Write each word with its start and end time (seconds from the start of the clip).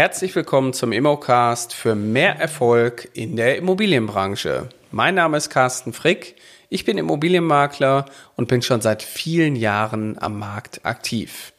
Herzlich 0.00 0.34
willkommen 0.34 0.72
zum 0.72 0.92
Immocast 0.92 1.74
für 1.74 1.94
mehr 1.94 2.36
Erfolg 2.36 3.10
in 3.12 3.36
der 3.36 3.58
Immobilienbranche. 3.58 4.70
Mein 4.90 5.14
Name 5.14 5.36
ist 5.36 5.50
Carsten 5.50 5.92
Frick, 5.92 6.36
ich 6.70 6.86
bin 6.86 6.96
Immobilienmakler 6.96 8.06
und 8.34 8.48
bin 8.48 8.62
schon 8.62 8.80
seit 8.80 9.02
vielen 9.02 9.56
Jahren 9.56 10.16
am 10.18 10.38
Markt 10.38 10.86
aktiv. 10.86 11.52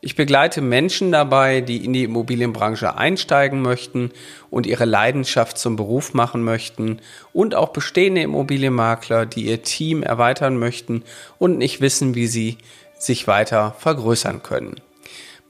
Ich 0.00 0.16
begleite 0.16 0.60
Menschen 0.60 1.12
dabei, 1.12 1.60
die 1.60 1.84
in 1.84 1.92
die 1.92 2.02
Immobilienbranche 2.02 2.96
einsteigen 2.96 3.62
möchten 3.62 4.10
und 4.50 4.66
ihre 4.66 4.86
Leidenschaft 4.86 5.56
zum 5.56 5.76
Beruf 5.76 6.14
machen 6.14 6.42
möchten 6.42 6.98
und 7.32 7.54
auch 7.54 7.68
bestehende 7.68 8.22
Immobilienmakler, 8.22 9.24
die 9.24 9.44
ihr 9.44 9.62
Team 9.62 10.02
erweitern 10.02 10.58
möchten 10.58 11.04
und 11.38 11.58
nicht 11.58 11.80
wissen, 11.80 12.16
wie 12.16 12.26
sie 12.26 12.58
sich 12.98 13.28
weiter 13.28 13.76
vergrößern 13.78 14.42
können. 14.42 14.80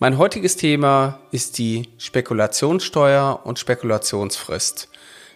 Mein 0.05 0.19
heutiges 0.19 0.57
Thema 0.57 1.19
ist 1.31 1.57
die 1.57 1.89
Spekulationssteuer 1.97 3.41
und 3.45 3.59
Spekulationsfrist. 3.59 4.91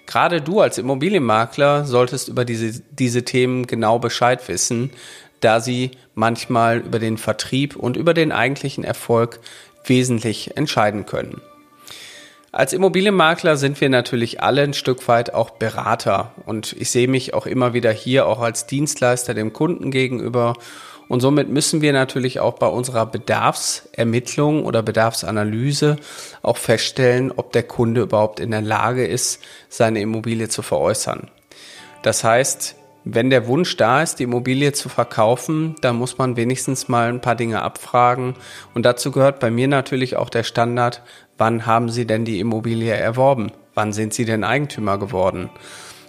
Gerade 0.04 0.42
du 0.42 0.60
als 0.60 0.76
Immobilienmakler 0.76 1.86
solltest 1.86 2.28
über 2.28 2.44
diese, 2.44 2.82
diese 2.90 3.24
Themen 3.24 3.66
genau 3.66 3.98
Bescheid 3.98 4.46
wissen, 4.46 4.90
da 5.40 5.60
sie 5.60 5.92
manchmal 6.14 6.80
über 6.80 6.98
den 6.98 7.16
Vertrieb 7.16 7.76
und 7.76 7.96
über 7.96 8.12
den 8.12 8.30
eigentlichen 8.30 8.84
Erfolg 8.84 9.40
wesentlich 9.86 10.58
entscheiden 10.58 11.06
können. 11.06 11.40
Als 12.52 12.74
Immobilienmakler 12.74 13.56
sind 13.56 13.80
wir 13.80 13.88
natürlich 13.88 14.42
alle 14.42 14.60
ein 14.60 14.74
Stück 14.74 15.08
weit 15.08 15.32
auch 15.32 15.48
Berater 15.48 16.34
und 16.44 16.74
ich 16.78 16.90
sehe 16.90 17.08
mich 17.08 17.32
auch 17.32 17.46
immer 17.46 17.72
wieder 17.72 17.90
hier 17.90 18.26
auch 18.26 18.40
als 18.40 18.66
Dienstleister 18.66 19.32
dem 19.32 19.54
Kunden 19.54 19.90
gegenüber 19.90 20.52
und 21.08 21.20
somit 21.20 21.48
müssen 21.48 21.80
wir 21.80 21.92
natürlich 21.92 22.40
auch 22.40 22.54
bei 22.54 22.66
unserer 22.66 23.06
Bedarfsermittlung 23.06 24.64
oder 24.64 24.82
Bedarfsanalyse 24.82 25.96
auch 26.42 26.58
feststellen, 26.58 27.32
ob 27.34 27.52
der 27.52 27.62
Kunde 27.62 28.02
überhaupt 28.02 28.40
in 28.40 28.50
der 28.50 28.60
Lage 28.60 29.06
ist, 29.06 29.42
seine 29.68 30.00
Immobilie 30.00 30.48
zu 30.48 30.62
veräußern. 30.62 31.30
Das 32.02 32.24
heißt, 32.24 32.76
wenn 33.04 33.30
der 33.30 33.46
Wunsch 33.46 33.76
da 33.76 34.02
ist, 34.02 34.16
die 34.18 34.24
Immobilie 34.24 34.72
zu 34.72 34.90
verkaufen, 34.90 35.76
dann 35.80 35.96
muss 35.96 36.18
man 36.18 36.36
wenigstens 36.36 36.88
mal 36.88 37.08
ein 37.08 37.22
paar 37.22 37.36
Dinge 37.36 37.62
abfragen. 37.62 38.34
Und 38.74 38.84
dazu 38.84 39.10
gehört 39.10 39.40
bei 39.40 39.50
mir 39.50 39.66
natürlich 39.66 40.16
auch 40.16 40.28
der 40.28 40.42
Standard, 40.42 41.02
wann 41.38 41.64
haben 41.64 41.88
Sie 41.88 42.06
denn 42.06 42.26
die 42.26 42.38
Immobilie 42.38 42.92
erworben? 42.92 43.50
Wann 43.74 43.94
sind 43.94 44.12
Sie 44.12 44.26
denn 44.26 44.44
Eigentümer 44.44 44.98
geworden? 44.98 45.48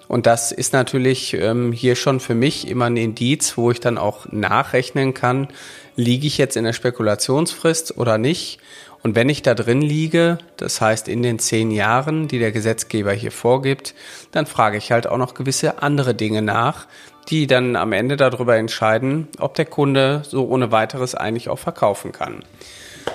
Und 0.10 0.26
das 0.26 0.52
ist 0.52 0.74
natürlich 0.74 1.36
ähm, 1.36 1.72
hier 1.72 1.96
schon 1.96 2.20
für 2.20 2.34
mich 2.34 2.68
immer 2.68 2.86
ein 2.86 2.98
Indiz, 2.98 3.58
wo 3.58 3.70
ich 3.70 3.80
dann 3.80 4.00
auch 4.00 4.26
nachrechnen 4.32 5.14
kann, 5.14 5.50
liege 5.96 6.26
ich 6.26 6.40
jetzt 6.40 6.58
in 6.58 6.64
der 6.64 6.74
Spekulationsfrist 6.74 7.96
oder 7.96 8.18
nicht. 8.18 8.60
Und 9.04 9.14
wenn 9.14 9.30
ich 9.30 9.44
da 9.44 9.54
drin 9.54 9.84
liege, 9.84 10.40
das 10.58 10.82
heißt 10.82 11.08
in 11.08 11.22
den 11.22 11.38
zehn 11.38 11.70
Jahren, 11.70 12.28
die 12.28 12.40
der 12.40 12.52
Gesetzgeber 12.52 13.14
hier 13.14 13.32
vorgibt, 13.32 13.94
dann 14.32 14.48
frage 14.48 14.78
ich 14.78 14.92
halt 14.92 15.06
auch 15.06 15.20
noch 15.20 15.36
gewisse 15.36 15.84
andere 15.84 16.16
Dinge 16.16 16.42
nach, 16.42 16.88
die 17.30 17.46
dann 17.46 17.76
am 17.76 17.94
Ende 17.94 18.18
darüber 18.18 18.58
entscheiden, 18.58 19.28
ob 19.38 19.54
der 19.54 19.66
Kunde 19.66 20.23
so 20.28 20.48
ohne 20.48 20.72
weiteres 20.72 21.14
eigentlich 21.14 21.50
auch 21.50 21.60
verkaufen 21.60 22.14
kann. 22.14 22.44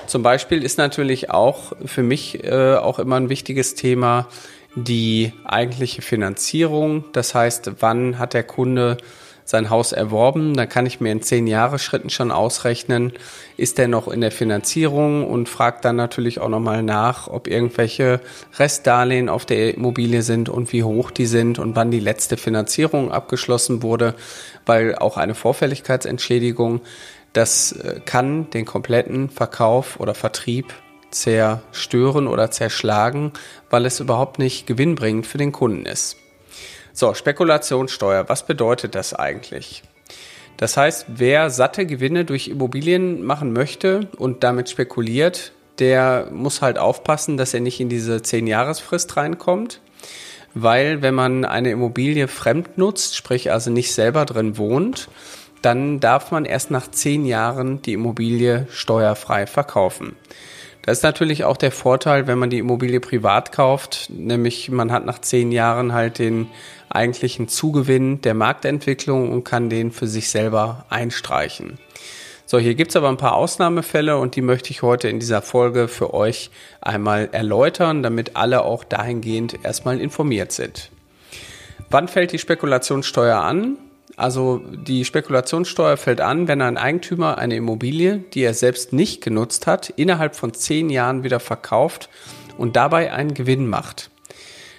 Zum 0.07 0.23
Beispiel 0.23 0.63
ist 0.63 0.79
natürlich 0.79 1.31
auch 1.31 1.73
für 1.85 2.05
mich 2.05 2.45
äh, 2.45 2.77
auch 2.77 3.01
immer 3.01 3.17
ein 3.17 3.31
wichtiges 3.31 3.75
Thema, 3.75 4.29
die 4.77 5.33
eigentliche 5.45 6.03
Finanzierung. 6.03 7.05
Das 7.13 7.35
heißt, 7.35 7.73
wann 7.81 8.19
hat 8.19 8.35
der 8.35 8.43
Kunde 8.43 8.97
sein 9.45 9.71
Haus 9.71 9.93
erworben? 9.93 10.55
Dann 10.55 10.69
kann 10.69 10.87
ich 10.87 11.01
mir 11.01 11.13
in 11.13 11.23
zehn 11.23 11.47
Jahre 11.47 11.79
Schritten 11.79 12.11
schon 12.11 12.31
ausrechnen, 12.31 13.13
ist 13.57 13.79
er 13.79 13.89
noch 13.89 14.09
in 14.09 14.21
der 14.21 14.33
Finanzierung 14.33 15.29
und 15.29 15.49
fragt 15.49 15.85
dann 15.85 15.97
natürlich 15.97 16.41
auch 16.41 16.49
nochmal 16.49 16.83
nach, 16.83 17.29
ob 17.29 17.47
irgendwelche 17.47 18.21
Restdarlehen 18.59 19.29
auf 19.29 19.45
der 19.45 19.75
Immobilie 19.75 20.23
sind 20.23 20.49
und 20.49 20.73
wie 20.73 20.83
hoch 20.83 21.11
die 21.11 21.27
sind 21.27 21.59
und 21.59 21.77
wann 21.77 21.91
die 21.91 22.01
letzte 22.01 22.37
Finanzierung 22.37 23.13
abgeschlossen 23.13 23.83
wurde, 23.83 24.15
weil 24.67 24.97
auch 24.97 25.17
eine 25.17 25.35
Vorfälligkeitsentschädigung, 25.35 26.81
das 27.33 27.73
äh, 27.73 28.01
kann 28.05 28.49
den 28.51 28.65
kompletten 28.65 29.29
Verkauf 29.29 30.01
oder 30.01 30.15
Vertrieb 30.15 30.73
zerstören 31.15 32.27
oder 32.27 32.51
zerschlagen, 32.51 33.33
weil 33.71 33.87
es 33.87 34.01
überhaupt 34.01 34.39
nicht 34.39 34.67
gewinnbringend 34.67 35.27
für 35.27 35.39
den 35.39 35.53
Kunden 35.53 35.87
ist. 35.87 36.17
So, 36.93 37.15
Spekulationssteuer, 37.15 38.29
was 38.29 38.47
bedeutet 38.47 38.95
das 38.95 39.15
eigentlich? 39.15 39.83
Das 40.57 40.77
heißt, 40.77 41.07
wer 41.09 41.51
satte 41.51 41.87
Gewinne 41.87 42.25
durch 42.25 42.49
Immobilien 42.49 43.25
machen 43.25 43.53
möchte 43.53 44.09
und 44.17 44.45
damit 44.45 44.71
spekuliert, 44.71 45.53
der 45.81 46.29
muss 46.31 46.63
halt 46.63 46.79
aufpassen, 46.79 47.37
dass 47.37 47.55
er 47.55 47.61
nicht 47.61 47.81
in 47.81 47.89
diese 47.89 48.17
10-Jahresfrist 48.17 49.17
reinkommt. 49.17 49.81
Weil 50.55 51.03
wenn 51.03 51.15
man 51.15 51.45
eine 51.45 51.73
Immobilie 51.73 52.29
fremd 52.29 52.79
nutzt, 52.79 53.17
sprich 53.17 53.51
also 53.51 53.71
nicht 53.71 53.93
selber 53.93 54.25
drin 54.25 54.57
wohnt, 54.57 55.09
dann 55.63 55.99
darf 55.99 56.31
man 56.31 56.45
erst 56.45 56.71
nach 56.71 56.89
10 56.89 57.25
Jahren 57.25 57.83
die 57.83 57.95
Immobilie 57.95 58.69
steuerfrei 58.71 59.49
verkaufen. 59.49 60.15
Das 60.87 60.99
ist 60.99 61.03
natürlich 61.03 61.45
auch 61.45 61.57
der 61.57 61.73
Vorteil, 61.73 62.27
wenn 62.27 62.39
man 62.39 62.51
die 62.51 62.59
Immobilie 62.59 63.01
privat 63.01 63.53
kauft, 63.53 64.11
nämlich 64.11 64.71
man 64.71 64.93
hat 64.93 65.07
nach 65.07 65.19
zehn 65.19 65.51
Jahren 65.51 65.95
halt 65.95 66.19
den 66.19 66.49
eigentlichen 66.91 67.49
Zugewinn 67.49 68.21
der 68.21 68.35
Marktentwicklung 68.35 69.33
und 69.33 69.45
kann 69.45 69.71
den 69.71 69.93
für 69.93 70.07
sich 70.07 70.29
selber 70.29 70.85
einstreichen. 70.91 71.79
So, 72.45 72.59
hier 72.59 72.75
gibt's 72.75 72.97
aber 72.97 73.09
ein 73.09 73.17
paar 73.17 73.35
Ausnahmefälle 73.35 74.19
und 74.19 74.37
die 74.37 74.43
möchte 74.43 74.71
ich 74.71 74.83
heute 74.83 75.09
in 75.09 75.21
dieser 75.21 75.41
Folge 75.41 75.89
für 75.89 76.13
euch 76.13 76.51
einmal 76.83 77.31
erläutern, 77.33 78.03
damit 78.03 78.37
alle 78.37 78.63
auch 78.63 78.85
dahingehend 78.85 79.65
erstmal 79.65 79.99
informiert 79.99 80.53
sind. 80.53 80.91
Wann 81.89 82.09
fällt 82.09 82.33
die 82.33 82.39
Spekulationssteuer 82.39 83.39
an? 83.39 83.79
Also 84.17 84.59
die 84.59 85.05
Spekulationssteuer 85.05 85.97
fällt 85.97 86.21
an, 86.21 86.47
wenn 86.47 86.63
ein 86.63 86.77
Eigentümer 86.77 87.39
eine 87.39 87.57
Immobilie, 87.57 88.19
die 88.33 88.43
er 88.43 88.55
selbst 88.55 88.93
nicht 88.93 89.23
genutzt 89.23 89.67
hat, 89.67 89.91
innerhalb 89.91 90.37
von 90.37 90.55
zehn 90.55 90.89
Jahren 90.89 91.25
wieder 91.25 91.41
verkauft 91.41 92.09
und 92.57 92.77
dabei 92.77 93.13
einen 93.13 93.35
Gewinn 93.35 93.67
macht. 93.67 94.11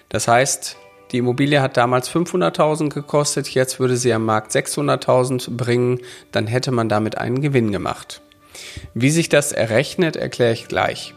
Das 0.07 0.27
heißt, 0.27 0.77
die 1.11 1.17
Immobilie 1.17 1.61
hat 1.61 1.77
damals 1.77 2.09
500.000 2.09 2.89
gekostet, 2.89 3.49
jetzt 3.49 3.79
würde 3.79 3.97
sie 3.97 4.13
am 4.13 4.25
Markt 4.25 4.51
600.000 4.51 5.55
bringen, 5.55 5.99
dann 6.31 6.47
hätte 6.47 6.71
man 6.71 6.89
damit 6.89 7.17
einen 7.17 7.41
Gewinn 7.41 7.71
gemacht. 7.71 8.21
Wie 8.93 9.09
sich 9.09 9.27
das 9.27 9.51
errechnet, 9.51 10.15
erkläre 10.15 10.53
ich 10.53 10.67
gleich. 10.67 11.13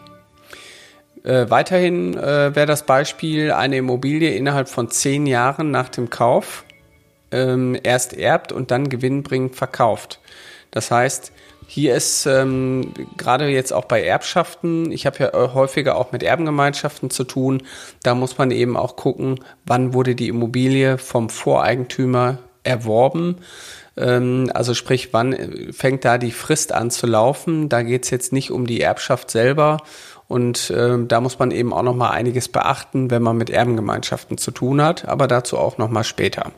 Äh, 1.22 1.48
weiterhin 1.50 2.16
äh, 2.16 2.54
wäre 2.54 2.66
das 2.66 2.84
Beispiel 2.84 3.52
eine 3.52 3.76
Immobilie 3.76 4.34
innerhalb 4.34 4.68
von 4.68 4.90
zehn 4.90 5.26
Jahren 5.26 5.70
nach 5.70 5.88
dem 5.88 6.10
Kauf 6.10 6.64
ähm, 7.30 7.78
erst 7.82 8.14
erbt 8.14 8.52
und 8.52 8.70
dann 8.70 8.88
gewinnbringend 8.88 9.56
verkauft. 9.56 10.20
Das 10.70 10.90
heißt, 10.90 11.32
hier 11.66 11.94
ist 11.94 12.24
ähm, 12.24 12.94
gerade 13.18 13.48
jetzt 13.48 13.72
auch 13.72 13.84
bei 13.84 14.02
Erbschaften, 14.02 14.90
ich 14.90 15.04
habe 15.04 15.18
ja 15.18 15.28
äh, 15.28 15.48
häufiger 15.52 15.96
auch 15.96 16.12
mit 16.12 16.22
Erbengemeinschaften 16.22 17.10
zu 17.10 17.24
tun, 17.24 17.62
da 18.02 18.14
muss 18.14 18.38
man 18.38 18.50
eben 18.50 18.76
auch 18.76 18.96
gucken, 18.96 19.40
wann 19.66 19.92
wurde 19.92 20.14
die 20.14 20.28
Immobilie 20.28 20.96
vom 20.96 21.28
Voreigentümer 21.28 22.38
erworben. 22.62 23.36
Ähm, 23.98 24.50
also 24.54 24.72
sprich, 24.74 25.12
wann 25.12 25.32
äh, 25.32 25.72
fängt 25.72 26.04
da 26.04 26.16
die 26.18 26.30
Frist 26.30 26.72
an 26.72 26.90
zu 26.90 27.06
laufen. 27.06 27.68
Da 27.68 27.82
geht 27.82 28.04
es 28.04 28.10
jetzt 28.10 28.32
nicht 28.32 28.50
um 28.50 28.66
die 28.66 28.80
Erbschaft 28.80 29.30
selber. 29.30 29.78
Und 30.28 30.72
ähm, 30.76 31.08
da 31.08 31.20
muss 31.20 31.38
man 31.38 31.50
eben 31.50 31.72
auch 31.72 31.82
nochmal 31.82 32.12
einiges 32.12 32.48
beachten, 32.48 33.10
wenn 33.10 33.22
man 33.22 33.36
mit 33.36 33.50
Erbengemeinschaften 33.50 34.38
zu 34.38 34.50
tun 34.50 34.82
hat, 34.82 35.08
aber 35.08 35.26
dazu 35.26 35.56
auch 35.56 35.78
nochmal 35.78 36.04
später. 36.04 36.52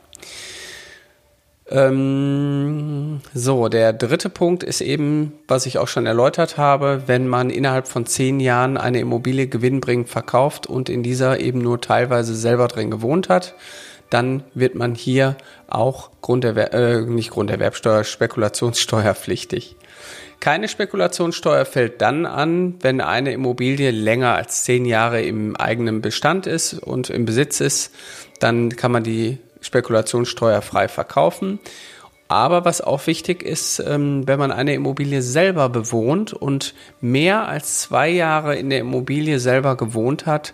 Ähm, 1.71 3.21
so, 3.33 3.69
der 3.69 3.93
dritte 3.93 4.29
Punkt 4.29 4.61
ist 4.63 4.81
eben, 4.81 5.31
was 5.47 5.65
ich 5.65 5.77
auch 5.77 5.87
schon 5.87 6.05
erläutert 6.05 6.57
habe, 6.57 7.03
wenn 7.05 7.27
man 7.27 7.49
innerhalb 7.49 7.87
von 7.87 8.05
zehn 8.05 8.41
Jahren 8.41 8.77
eine 8.77 8.99
Immobilie 8.99 9.47
gewinnbringend 9.47 10.09
verkauft 10.09 10.67
und 10.67 10.89
in 10.89 11.01
dieser 11.01 11.39
eben 11.39 11.59
nur 11.59 11.79
teilweise 11.79 12.35
selber 12.35 12.67
drin 12.67 12.91
gewohnt 12.91 13.29
hat, 13.29 13.55
dann 14.09 14.43
wird 14.53 14.75
man 14.75 14.95
hier 14.95 15.37
auch 15.67 16.09
Grunderwer 16.21 16.73
äh, 16.73 17.01
nicht 17.01 17.31
Grunderwerbsteuer, 17.31 18.03
Spekulationssteuerpflichtig. 18.03 19.77
Keine 20.41 20.67
Spekulationssteuer 20.67 21.65
fällt 21.65 22.01
dann 22.01 22.25
an, 22.25 22.75
wenn 22.81 22.99
eine 22.99 23.31
Immobilie 23.31 23.91
länger 23.91 24.35
als 24.35 24.63
zehn 24.63 24.85
Jahre 24.85 25.21
im 25.21 25.55
eigenen 25.55 26.01
Bestand 26.01 26.47
ist 26.47 26.73
und 26.73 27.09
im 27.09 27.25
Besitz 27.25 27.61
ist. 27.61 27.93
Dann 28.39 28.75
kann 28.75 28.91
man 28.91 29.03
die 29.03 29.37
spekulationssteuerfrei 29.61 30.87
verkaufen. 30.87 31.59
Aber 32.27 32.63
was 32.63 32.79
auch 32.79 33.07
wichtig 33.07 33.43
ist, 33.43 33.79
ähm, 33.79 34.25
wenn 34.25 34.39
man 34.39 34.51
eine 34.51 34.73
Immobilie 34.73 35.21
selber 35.21 35.67
bewohnt 35.67 36.31
und 36.31 36.73
mehr 37.01 37.47
als 37.47 37.79
zwei 37.79 38.09
Jahre 38.09 38.55
in 38.55 38.69
der 38.69 38.79
Immobilie 38.79 39.37
selber 39.37 39.75
gewohnt 39.75 40.25
hat, 40.25 40.53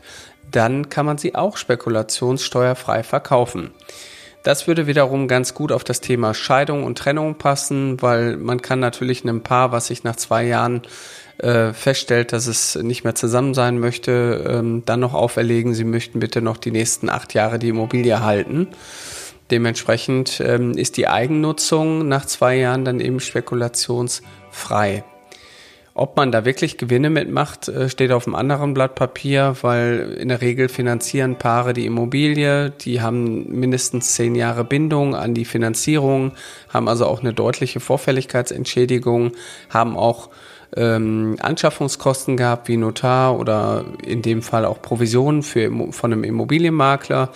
dann 0.50 0.90
kann 0.90 1.06
man 1.06 1.18
sie 1.18 1.36
auch 1.36 1.56
spekulationssteuerfrei 1.58 3.04
verkaufen. 3.04 3.72
Das 4.44 4.66
würde 4.66 4.88
wiederum 4.88 5.28
ganz 5.28 5.54
gut 5.54 5.72
auf 5.72 5.84
das 5.84 6.00
Thema 6.00 6.34
Scheidung 6.34 6.84
und 6.84 6.98
Trennung 6.98 7.36
passen, 7.36 8.02
weil 8.02 8.38
man 8.38 8.62
kann 8.62 8.80
natürlich 8.80 9.24
einem 9.24 9.42
Paar, 9.42 9.72
was 9.72 9.88
sich 9.88 10.04
nach 10.04 10.16
zwei 10.16 10.46
Jahren 10.46 10.84
äh, 11.40 11.74
feststellt, 11.74 12.34
dass 12.34 12.48
es 12.48 12.76
nicht 12.76 13.04
mehr 13.04 13.16
zusammen 13.16 13.54
sein 13.54 13.80
möchte, 13.80 14.46
ähm, 14.48 14.84
dann 14.86 15.00
noch 15.00 15.14
auferlegen, 15.14 15.74
sie 15.74 15.84
möchten 15.84 16.20
bitte 16.20 16.42
noch 16.42 16.58
die 16.58 16.72
nächsten 16.72 17.10
acht 17.10 17.34
Jahre 17.34 17.60
die 17.60 17.70
Immobilie 17.70 18.24
halten. 18.24 18.68
Dementsprechend 19.52 20.42
ähm, 20.46 20.72
ist 20.72 20.98
die 20.98 21.08
Eigennutzung 21.08 22.08
nach 22.08 22.26
zwei 22.26 22.58
Jahren 22.58 22.84
dann 22.84 23.00
eben 23.00 23.20
spekulationsfrei. 23.20 25.04
Ob 26.00 26.16
man 26.16 26.32
da 26.32 26.46
wirklich 26.46 26.78
Gewinne 26.78 27.10
mitmacht, 27.10 27.70
äh, 27.70 27.90
steht 27.90 28.12
auf 28.12 28.28
einem 28.28 28.36
anderen 28.36 28.76
Blatt 28.76 28.94
Papier, 28.94 29.56
weil 29.62 30.16
in 30.20 30.28
der 30.28 30.42
Regel 30.42 30.70
finanzieren 30.70 31.38
Paare 31.38 31.74
die 31.74 31.88
Immobilie, 31.88 32.70
die 32.70 33.02
haben 33.02 33.50
mindestens 33.50 34.14
zehn 34.14 34.36
Jahre 34.36 34.64
Bindung 34.64 35.16
an 35.16 35.34
die 35.34 35.46
Finanzierung, 35.46 36.34
haben 36.70 36.88
also 36.88 37.08
auch 37.08 37.22
eine 37.22 37.34
deutliche 37.34 37.80
Vorfälligkeitsentschädigung, 37.80 39.32
haben 39.70 39.98
auch 39.98 40.30
ähm, 40.76 41.38
Anschaffungskosten 41.40 42.38
gehabt 42.38 42.68
wie 42.68 42.78
Notar 42.78 43.40
oder 43.40 43.86
in 44.06 44.22
dem 44.22 44.42
Fall 44.42 44.66
auch 44.66 44.82
Provisionen 44.82 45.44
für, 45.44 45.72
von 45.92 46.12
einem 46.12 46.24
Immobilienmakler. 46.24 47.30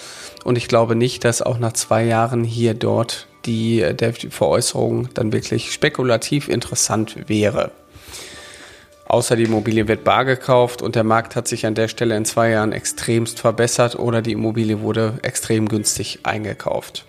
Und 0.44 0.58
ich 0.58 0.68
glaube 0.68 0.96
nicht, 0.96 1.24
dass 1.24 1.42
auch 1.42 1.60
nach 1.60 1.74
zwei 1.74 2.04
Jahren 2.04 2.44
hier 2.44 2.74
dort 2.74 3.28
die, 3.46 3.80
der, 3.94 4.12
die 4.12 4.30
Veräußerung 4.30 5.10
dann 5.14 5.32
wirklich 5.32 5.72
spekulativ 5.72 6.50
interessant 6.50 7.30
wäre. 7.30 7.72
Außer 9.08 9.36
die 9.36 9.44
Immobilie 9.44 9.88
wird 9.88 10.06
bar 10.06 10.24
gekauft 10.24 10.82
und 10.82 10.96
der 10.96 11.04
Markt 11.04 11.36
hat 11.36 11.48
sich 11.48 11.66
an 11.66 11.76
der 11.76 11.90
Stelle 11.90 12.16
in 12.16 12.24
zwei 12.24 12.52
Jahren 12.52 12.72
extremst 12.72 13.40
verbessert 13.40 14.00
oder 14.00 14.22
die 14.22 14.32
Immobilie 14.32 14.80
wurde 14.80 15.20
extrem 15.22 15.68
günstig 15.68 16.20
eingekauft. 16.24 17.06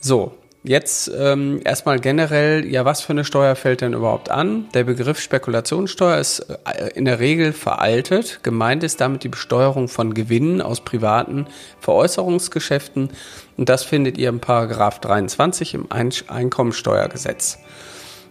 So, 0.00 0.32
jetzt 0.62 1.10
ähm, 1.16 1.60
erstmal 1.64 1.98
generell, 1.98 2.66
ja, 2.66 2.84
was 2.84 3.00
für 3.00 3.12
eine 3.12 3.24
Steuer 3.24 3.54
fällt 3.56 3.80
denn 3.80 3.94
überhaupt 3.94 4.30
an? 4.30 4.68
Der 4.74 4.84
Begriff 4.84 5.20
Spekulationssteuer 5.20 6.18
ist 6.18 6.40
äh, 6.64 6.90
in 6.94 7.04
der 7.06 7.20
Regel 7.20 7.52
veraltet. 7.52 8.40
Gemeint 8.42 8.82
ist 8.82 9.00
damit 9.00 9.24
die 9.24 9.28
Besteuerung 9.28 9.88
von 9.88 10.12
Gewinnen 10.14 10.60
aus 10.60 10.82
privaten 10.82 11.46
Veräußerungsgeschäften 11.80 13.10
und 13.56 13.68
das 13.68 13.84
findet 13.84 14.18
ihr 14.18 14.28
im 14.28 14.40
Paragraph 14.40 15.00
23 15.00 15.74
im 15.74 15.88
Einkommensteuergesetz. 15.90 17.58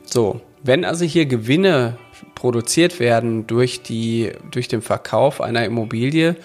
So, 0.05 0.41
wenn 0.63 0.85
also 0.85 1.05
hier 1.05 1.25
Gewinne 1.25 1.97
produziert 2.35 2.99
werden 2.99 3.47
durch, 3.47 3.81
die, 3.81 4.31
durch 4.51 4.67
den 4.67 4.81
Verkauf 4.81 5.41
einer 5.41 5.65
Immobilie, 5.65 6.35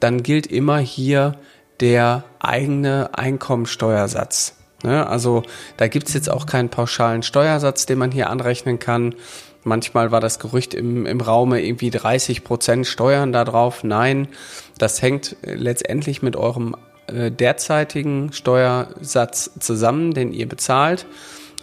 dann 0.00 0.22
gilt 0.22 0.46
immer 0.46 0.78
hier 0.78 1.32
der 1.80 2.24
eigene 2.38 3.10
Einkommensteuersatz. 3.14 4.57
Ne? 4.82 5.06
Also 5.06 5.42
da 5.76 5.88
gibt 5.88 6.08
es 6.08 6.14
jetzt 6.14 6.30
auch 6.30 6.46
keinen 6.46 6.68
pauschalen 6.68 7.22
Steuersatz, 7.22 7.86
den 7.86 7.98
man 7.98 8.10
hier 8.10 8.30
anrechnen 8.30 8.78
kann. 8.78 9.14
Manchmal 9.64 10.12
war 10.12 10.20
das 10.20 10.38
Gerücht 10.38 10.74
im, 10.74 11.04
im 11.04 11.20
Raume 11.20 11.60
irgendwie 11.62 11.90
30 11.90 12.44
Prozent 12.44 12.86
Steuern 12.86 13.32
darauf. 13.32 13.84
Nein, 13.84 14.28
das 14.78 15.02
hängt 15.02 15.36
letztendlich 15.42 16.22
mit 16.22 16.36
eurem 16.36 16.76
äh, 17.08 17.30
derzeitigen 17.30 18.32
Steuersatz 18.32 19.50
zusammen, 19.58 20.14
den 20.14 20.32
ihr 20.32 20.48
bezahlt 20.48 21.06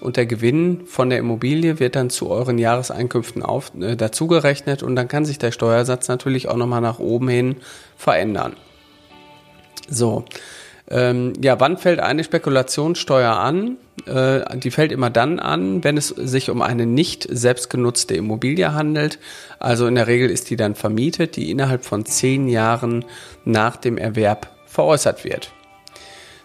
und 0.02 0.18
der 0.18 0.26
Gewinn 0.26 0.86
von 0.86 1.10
der 1.10 1.20
Immobilie 1.20 1.80
wird 1.80 1.96
dann 1.96 2.10
zu 2.10 2.30
euren 2.30 2.58
Jahreseinkünften 2.58 3.44
auf, 3.44 3.72
äh, 3.80 3.96
dazugerechnet 3.96 4.84
und 4.84 4.96
dann 4.96 5.08
kann 5.08 5.26
sich 5.26 5.40
der 5.40 5.52
Steuersatz 5.52 6.08
natürlich 6.08 6.48
auch 6.48 6.58
nochmal 6.58 6.82
nach 6.82 7.00
oben 7.00 7.28
hin 7.30 7.56
verändern. 7.98 8.54
So, 9.88 10.26
ähm, 10.90 11.34
ja, 11.42 11.60
wann 11.60 11.78
fällt 11.78 12.00
eine 12.00 12.24
Spekulationssteuer 12.24 13.34
an? 13.34 13.78
Äh, 14.06 14.58
die 14.58 14.70
fällt 14.70 14.92
immer 14.92 15.10
dann 15.10 15.40
an, 15.40 15.84
wenn 15.84 15.98
es 15.98 16.10
sich 16.10 16.50
um 16.50 16.62
eine 16.62 16.86
nicht 16.86 17.28
selbstgenutzte 17.30 18.16
Immobilie 18.16 18.74
handelt. 18.74 19.18
Also 19.58 19.88
in 19.88 19.96
der 19.96 20.08
Regel 20.08 20.30
ist 20.30 20.50
die 20.50 20.56
dann 20.56 20.76
vermietet, 20.76 21.38
die 21.38 21.50
innerhalb 21.50 21.86
von 21.86 22.06
zehn 22.06 22.48
Jahren 22.48 23.04
nach 23.46 23.78
dem 23.78 23.98
Erwerb 23.98 24.50
veräußert 24.68 25.24
wird. 25.24 25.52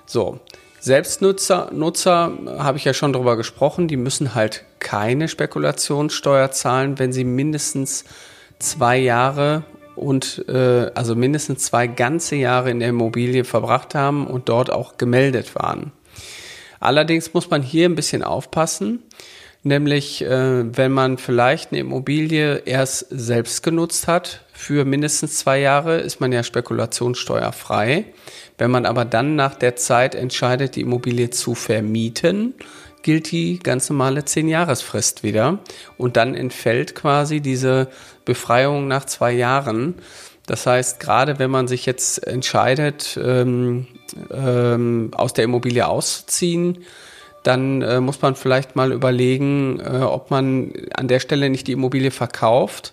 So, 0.07 0.41
Selbstnutzer 0.83 1.71
Nutzer, 1.73 2.33
habe 2.59 2.79
ich 2.79 2.87
ja 2.87 2.95
schon 2.95 3.13
drüber 3.13 3.37
gesprochen, 3.37 3.87
die 3.87 3.99
müssen 3.99 4.35
halt 4.35 4.65
keine 4.79 5.29
Spekulationssteuer 5.29 6.51
zahlen, 6.53 6.99
wenn 6.99 7.13
sie 7.13 7.25
mindestens 7.25 8.05
zwei 8.59 8.97
Jahre 8.97 9.65
und 10.01 10.45
äh, 10.49 10.91
also 10.95 11.15
mindestens 11.15 11.65
zwei 11.65 11.87
ganze 11.87 12.37
Jahre 12.37 12.71
in 12.71 12.81
der 12.81 12.89
Immobilie 12.89 13.45
verbracht 13.45 13.95
haben 13.95 14.27
und 14.27 14.49
dort 14.49 14.73
auch 14.73 14.97
gemeldet 14.97 15.55
waren. 15.55 15.93
Allerdings 16.81 17.35
muss 17.35 17.51
man 17.51 17.63
hier 17.63 17.87
ein 17.87 17.95
bisschen 17.95 18.23
aufpassen, 18.23 19.03
nämlich 19.63 20.23
äh, 20.23 20.77
wenn 20.77 20.93
man 20.93 21.19
vielleicht 21.19 21.71
eine 21.71 21.81
Immobilie 21.81 22.63
erst 22.65 23.07
selbst 23.11 23.63
genutzt 23.63 24.09
hat 24.09 24.47
für 24.55 24.87
mindestens 24.87 25.37
zwei 25.37 25.61
Jahre, 25.61 25.99
ist 25.99 26.21
man 26.21 26.33
ja 26.33 26.43
spekulationssteuerfrei. 26.43 28.07
Wenn 28.57 28.71
man 28.71 28.87
aber 28.87 29.05
dann 29.05 29.37
nach 29.37 29.55
der 29.55 29.77
Zeit 29.77 30.15
entscheidet, 30.15 30.77
die 30.77 30.83
Immobilie 30.83 31.29
zu 31.29 31.55
vermieten, 31.55 32.55
gilt 33.03 33.31
die 33.31 33.59
ganz 33.59 33.89
normale 33.91 34.21
10-Jahresfrist 34.23 35.23
wieder. 35.23 35.59
Und 35.97 36.17
dann 36.17 36.35
entfällt 36.35 36.95
quasi 36.95 37.41
diese 37.41 37.89
Befreiung 38.25 38.89
nach 38.89 39.05
zwei 39.05 39.33
Jahren. 39.33 39.95
Das 40.47 40.67
heißt, 40.67 41.01
gerade 41.01 41.39
wenn 41.39 41.51
man 41.51 41.69
sich 41.69 41.87
jetzt 41.87 42.27
entscheidet, 42.27 43.19
ähm, 43.23 43.87
ähm, 44.31 45.11
aus 45.15 45.33
der 45.33 45.45
Immobilie 45.45 45.87
auszuziehen, 45.87 46.79
dann 47.43 47.83
äh, 47.83 48.01
muss 48.01 48.21
man 48.21 48.35
vielleicht 48.35 48.77
mal 48.77 48.93
überlegen, 48.93 49.81
äh, 49.81 50.01
ob 50.01 50.31
man 50.31 50.73
an 50.95 51.09
der 51.09 51.21
Stelle 51.21 51.49
nicht 51.49 51.69
die 51.69 51.73
Immobilie 51.73 52.11
verkauft 52.11 52.93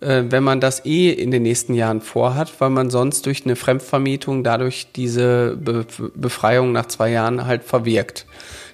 äh, 0.00 0.24
wenn 0.28 0.44
man 0.44 0.60
das 0.60 0.84
eh 0.84 1.10
in 1.10 1.30
den 1.30 1.42
nächsten 1.42 1.74
Jahren 1.74 2.00
vorhat, 2.00 2.60
weil 2.60 2.70
man 2.70 2.90
sonst 2.90 3.26
durch 3.26 3.44
eine 3.44 3.56
Fremdvermietung 3.56 4.44
dadurch 4.44 4.88
diese 4.94 5.56
Be 5.56 5.86
Befreiung 6.14 6.72
nach 6.72 6.86
zwei 6.86 7.10
Jahren 7.10 7.46
halt 7.46 7.64
verwirkt. 7.64 8.26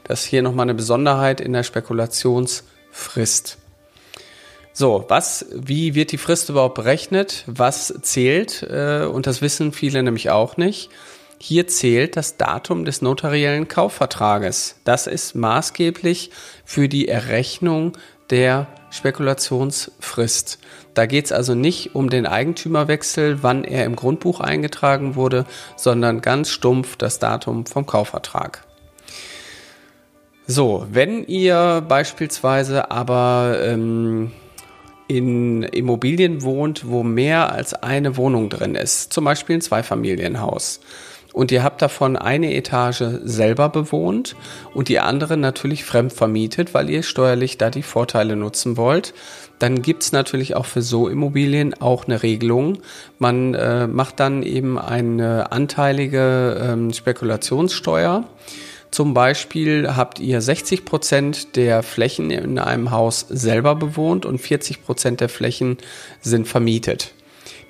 Das 0.04 0.22
ist 0.22 0.26
hier 0.26 0.42
nochmal 0.42 0.64
eine 0.64 0.74
Besonderheit 0.74 1.40
in 1.40 1.52
der 1.52 1.62
Spekulationsfrist. 1.62 3.58
So, 4.74 5.04
was, 5.08 5.46
wie 5.52 5.94
wird 5.94 6.12
die 6.12 6.18
Frist 6.18 6.48
überhaupt 6.48 6.76
berechnet? 6.76 7.44
Was 7.46 7.92
zählt? 8.02 8.62
Äh, 8.62 9.04
und 9.04 9.26
das 9.26 9.42
wissen 9.42 9.72
viele 9.72 10.02
nämlich 10.02 10.30
auch 10.30 10.56
nicht. 10.56 10.90
Hier 11.38 11.66
zählt 11.66 12.16
das 12.16 12.36
Datum 12.36 12.84
des 12.84 13.02
notariellen 13.02 13.68
Kaufvertrages. 13.68 14.76
Das 14.84 15.06
ist 15.06 15.34
maßgeblich 15.34 16.30
für 16.64 16.88
die 16.88 17.08
Errechnung 17.08 17.98
der 18.30 18.68
Spekulationsfrist. 18.90 20.58
Da 20.94 21.06
geht 21.06 21.26
es 21.26 21.32
also 21.32 21.54
nicht 21.54 21.94
um 21.94 22.10
den 22.10 22.26
Eigentümerwechsel, 22.26 23.42
wann 23.42 23.64
er 23.64 23.84
im 23.84 23.96
Grundbuch 23.96 24.40
eingetragen 24.40 25.16
wurde, 25.16 25.44
sondern 25.76 26.20
ganz 26.20 26.48
stumpf 26.48 26.96
das 26.96 27.18
Datum 27.18 27.66
vom 27.66 27.86
Kaufvertrag. 27.86 28.64
So, 30.46 30.86
wenn 30.90 31.24
ihr 31.26 31.84
beispielsweise 31.86 32.90
aber 32.90 33.58
ähm, 33.62 34.32
in 35.08 35.62
Immobilien 35.62 36.42
wohnt, 36.42 36.88
wo 36.88 37.02
mehr 37.02 37.52
als 37.52 37.74
eine 37.74 38.16
Wohnung 38.16 38.48
drin 38.48 38.74
ist, 38.74 39.12
zum 39.12 39.24
Beispiel 39.24 39.56
ein 39.56 39.60
Zweifamilienhaus, 39.60 40.80
und 41.32 41.50
ihr 41.50 41.62
habt 41.62 41.80
davon 41.80 42.16
eine 42.16 42.54
Etage 42.54 43.04
selber 43.24 43.68
bewohnt 43.68 44.36
und 44.74 44.88
die 44.88 45.00
andere 45.00 45.36
natürlich 45.36 45.84
fremd 45.84 46.12
vermietet, 46.12 46.74
weil 46.74 46.90
ihr 46.90 47.02
steuerlich 47.02 47.58
da 47.58 47.70
die 47.70 47.82
Vorteile 47.82 48.36
nutzen 48.36 48.76
wollt, 48.76 49.14
dann 49.58 49.80
gibt's 49.80 50.12
natürlich 50.12 50.56
auch 50.56 50.66
für 50.66 50.82
so 50.82 51.08
Immobilien 51.08 51.72
auch 51.80 52.04
eine 52.04 52.22
Regelung. 52.22 52.78
Man 53.18 53.54
äh, 53.54 53.86
macht 53.86 54.20
dann 54.20 54.42
eben 54.42 54.78
eine 54.78 55.52
anteilige 55.52 56.60
ähm, 56.62 56.92
Spekulationssteuer. 56.92 58.24
Zum 58.92 59.14
Beispiel 59.14 59.96
habt 59.96 60.20
ihr 60.20 60.42
60 60.42 60.84
Prozent 60.84 61.56
der 61.56 61.82
Flächen 61.82 62.30
in 62.30 62.58
einem 62.58 62.90
Haus 62.90 63.24
selber 63.30 63.74
bewohnt 63.74 64.26
und 64.26 64.38
40 64.38 64.84
Prozent 64.84 65.22
der 65.22 65.30
Flächen 65.30 65.78
sind 66.20 66.46
vermietet. 66.46 67.14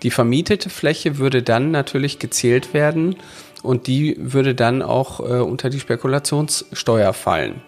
Die 0.02 0.10
vermietete 0.10 0.68
Fläche 0.68 1.18
würde 1.18 1.44
dann 1.44 1.70
natürlich 1.70 2.18
gezählt 2.18 2.74
werden 2.74 3.14
und 3.62 3.86
die 3.86 4.16
würde 4.18 4.56
dann 4.56 4.82
auch 4.82 5.20
äh, 5.20 5.40
unter 5.40 5.70
die 5.70 5.78
Spekulationssteuer 5.78 7.12
fallen. 7.12 7.62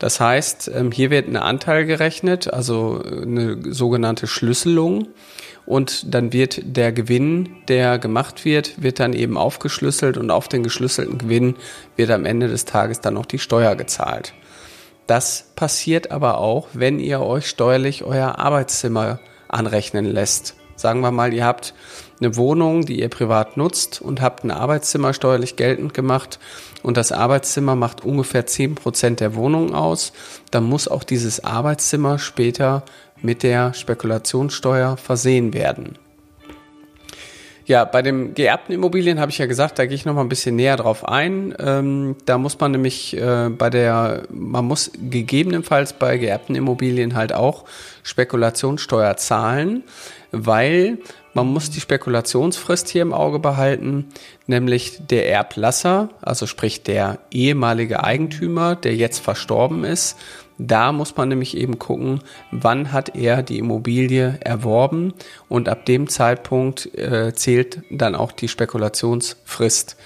Das 0.00 0.18
heißt, 0.18 0.72
ähm, 0.74 0.90
hier 0.90 1.10
wird 1.10 1.28
ein 1.28 1.36
Anteil 1.36 1.84
gerechnet, 1.84 2.52
also 2.52 3.02
äh, 3.04 3.22
eine 3.22 3.72
sogenannte 3.72 4.26
Schlüsselung. 4.26 5.08
Und 5.66 6.12
dann 6.14 6.32
wird 6.32 6.62
der 6.64 6.90
Gewinn, 6.90 7.56
der 7.68 7.98
gemacht 7.98 8.44
wird, 8.44 8.82
wird 8.82 8.98
dann 8.98 9.12
eben 9.12 9.36
aufgeschlüsselt 9.36 10.16
und 10.16 10.30
auf 10.32 10.48
den 10.48 10.64
geschlüsselten 10.64 11.18
Gewinn 11.18 11.54
wird 11.96 12.10
am 12.10 12.24
Ende 12.24 12.48
des 12.48 12.64
Tages 12.64 13.00
dann 13.00 13.16
auch 13.16 13.26
die 13.26 13.38
Steuer 13.38 13.76
gezahlt. 13.76 14.32
Das 15.06 15.52
passiert 15.54 16.10
aber 16.10 16.38
auch, 16.38 16.68
wenn 16.72 16.98
ihr 16.98 17.20
euch 17.20 17.46
steuerlich 17.46 18.02
euer 18.02 18.38
Arbeitszimmer 18.38 19.20
anrechnen 19.48 20.06
lässt. 20.06 20.56
Sagen 20.76 21.02
wir 21.02 21.10
mal, 21.10 21.34
ihr 21.34 21.44
habt 21.44 21.74
eine 22.20 22.36
Wohnung, 22.36 22.84
die 22.84 23.00
ihr 23.00 23.08
privat 23.08 23.56
nutzt 23.56 24.00
und 24.02 24.20
habt 24.20 24.44
ein 24.44 24.50
Arbeitszimmer 24.50 25.14
steuerlich 25.14 25.56
geltend 25.56 25.94
gemacht 25.94 26.38
und 26.82 26.96
das 26.96 27.12
Arbeitszimmer 27.12 27.76
macht 27.76 28.04
ungefähr 28.04 28.46
zehn 28.46 28.74
Prozent 28.74 29.20
der 29.20 29.34
Wohnung 29.34 29.74
aus, 29.74 30.12
dann 30.50 30.64
muss 30.64 30.88
auch 30.88 31.04
dieses 31.04 31.42
Arbeitszimmer 31.44 32.18
später 32.18 32.84
mit 33.22 33.42
der 33.42 33.74
Spekulationssteuer 33.74 34.96
versehen 34.96 35.54
werden. 35.54 35.98
Ja, 37.70 37.84
bei 37.84 38.02
den 38.02 38.34
geerbten 38.34 38.74
Immobilien 38.74 39.20
habe 39.20 39.30
ich 39.30 39.38
ja 39.38 39.46
gesagt, 39.46 39.78
da 39.78 39.86
gehe 39.86 39.94
ich 39.94 40.04
noch 40.04 40.14
mal 40.14 40.22
ein 40.22 40.28
bisschen 40.28 40.56
näher 40.56 40.76
drauf 40.76 41.06
ein. 41.06 41.54
Ähm, 41.60 42.16
da 42.26 42.36
muss 42.36 42.58
man 42.58 42.72
nämlich 42.72 43.16
äh, 43.16 43.48
bei 43.48 43.70
der, 43.70 44.22
man 44.28 44.64
muss 44.64 44.90
gegebenenfalls 45.00 45.92
bei 45.92 46.18
geerbten 46.18 46.56
Immobilien 46.56 47.14
halt 47.14 47.32
auch 47.32 47.66
Spekulationssteuer 48.02 49.16
zahlen, 49.18 49.84
weil 50.32 50.98
man 51.34 51.46
muss 51.46 51.70
die 51.70 51.80
Spekulationsfrist 51.80 52.88
hier 52.88 53.02
im 53.02 53.12
Auge 53.12 53.38
behalten, 53.38 54.08
nämlich 54.46 55.06
der 55.06 55.28
Erblasser, 55.30 56.08
also 56.20 56.46
sprich 56.46 56.82
der 56.82 57.18
ehemalige 57.30 58.02
Eigentümer, 58.02 58.76
der 58.76 58.96
jetzt 58.96 59.18
verstorben 59.20 59.84
ist, 59.84 60.16
da 60.62 60.92
muss 60.92 61.16
man 61.16 61.30
nämlich 61.30 61.56
eben 61.56 61.78
gucken, 61.78 62.20
wann 62.50 62.92
hat 62.92 63.16
er 63.16 63.42
die 63.42 63.58
Immobilie 63.58 64.38
erworben 64.40 65.14
und 65.48 65.70
ab 65.70 65.86
dem 65.86 66.06
Zeitpunkt 66.08 66.94
äh, 66.98 67.32
zählt 67.34 67.80
dann 67.90 68.14
auch 68.14 68.30
die 68.30 68.48
Spekulationsfrist. 68.48 69.96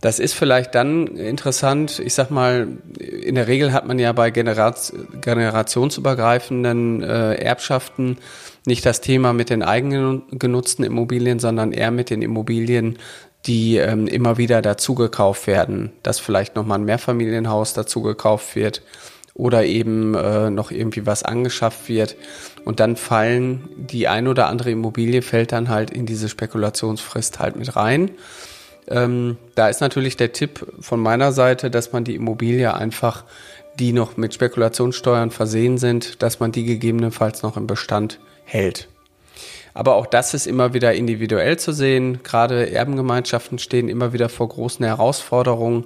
Das 0.00 0.20
ist 0.20 0.34
vielleicht 0.34 0.74
dann 0.74 1.06
interessant. 1.06 1.98
Ich 1.98 2.14
sag 2.14 2.30
mal, 2.30 2.68
in 2.98 3.34
der 3.34 3.48
Regel 3.48 3.72
hat 3.72 3.86
man 3.86 3.98
ja 3.98 4.12
bei 4.12 4.30
Generat 4.30 4.92
generationsübergreifenden 5.22 7.02
äh, 7.02 7.34
Erbschaften 7.36 8.18
nicht 8.66 8.86
das 8.86 9.00
Thema 9.00 9.32
mit 9.32 9.50
den 9.50 9.62
eigenen 9.62 10.22
genutzten 10.30 10.84
Immobilien, 10.84 11.38
sondern 11.38 11.72
eher 11.72 11.90
mit 11.90 12.10
den 12.10 12.22
Immobilien, 12.22 12.98
die 13.46 13.76
ähm, 13.76 14.06
immer 14.06 14.38
wieder 14.38 14.62
dazugekauft 14.62 15.46
werden, 15.46 15.92
dass 16.02 16.18
vielleicht 16.18 16.56
nochmal 16.56 16.78
ein 16.78 16.84
Mehrfamilienhaus 16.84 17.74
dazugekauft 17.74 18.56
wird 18.56 18.82
oder 19.34 19.64
eben 19.64 20.14
äh, 20.14 20.48
noch 20.48 20.70
irgendwie 20.70 21.06
was 21.06 21.24
angeschafft 21.24 21.88
wird. 21.88 22.16
Und 22.64 22.80
dann 22.80 22.96
fallen 22.96 23.68
die 23.76 24.08
ein 24.08 24.28
oder 24.28 24.46
andere 24.46 24.70
Immobilie 24.70 25.22
fällt 25.22 25.52
dann 25.52 25.68
halt 25.68 25.90
in 25.90 26.06
diese 26.06 26.28
Spekulationsfrist 26.28 27.40
halt 27.40 27.56
mit 27.56 27.76
rein. 27.76 28.12
Ähm, 28.86 29.36
da 29.54 29.68
ist 29.68 29.80
natürlich 29.80 30.16
der 30.16 30.32
Tipp 30.32 30.66
von 30.80 31.00
meiner 31.00 31.32
Seite, 31.32 31.70
dass 31.70 31.92
man 31.92 32.04
die 32.04 32.14
Immobilie 32.14 32.72
einfach, 32.72 33.24
die 33.78 33.92
noch 33.92 34.16
mit 34.16 34.34
Spekulationssteuern 34.34 35.30
versehen 35.30 35.78
sind, 35.78 36.22
dass 36.22 36.38
man 36.38 36.52
die 36.52 36.64
gegebenenfalls 36.64 37.42
noch 37.42 37.56
im 37.56 37.66
Bestand 37.66 38.20
hält. 38.44 38.88
Aber 39.74 39.96
auch 39.96 40.06
das 40.06 40.34
ist 40.34 40.46
immer 40.46 40.72
wieder 40.72 40.94
individuell 40.94 41.58
zu 41.58 41.72
sehen. 41.72 42.20
Gerade 42.22 42.70
Erbengemeinschaften 42.70 43.58
stehen 43.58 43.88
immer 43.88 44.12
wieder 44.12 44.28
vor 44.28 44.48
großen 44.48 44.84
Herausforderungen, 44.84 45.84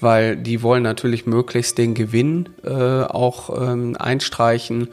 weil 0.00 0.36
die 0.36 0.62
wollen 0.62 0.82
natürlich 0.82 1.26
möglichst 1.26 1.76
den 1.76 1.92
Gewinn 1.92 2.48
äh, 2.64 2.70
auch 2.70 3.50
ähm, 3.50 3.94
einstreichen. 3.98 4.88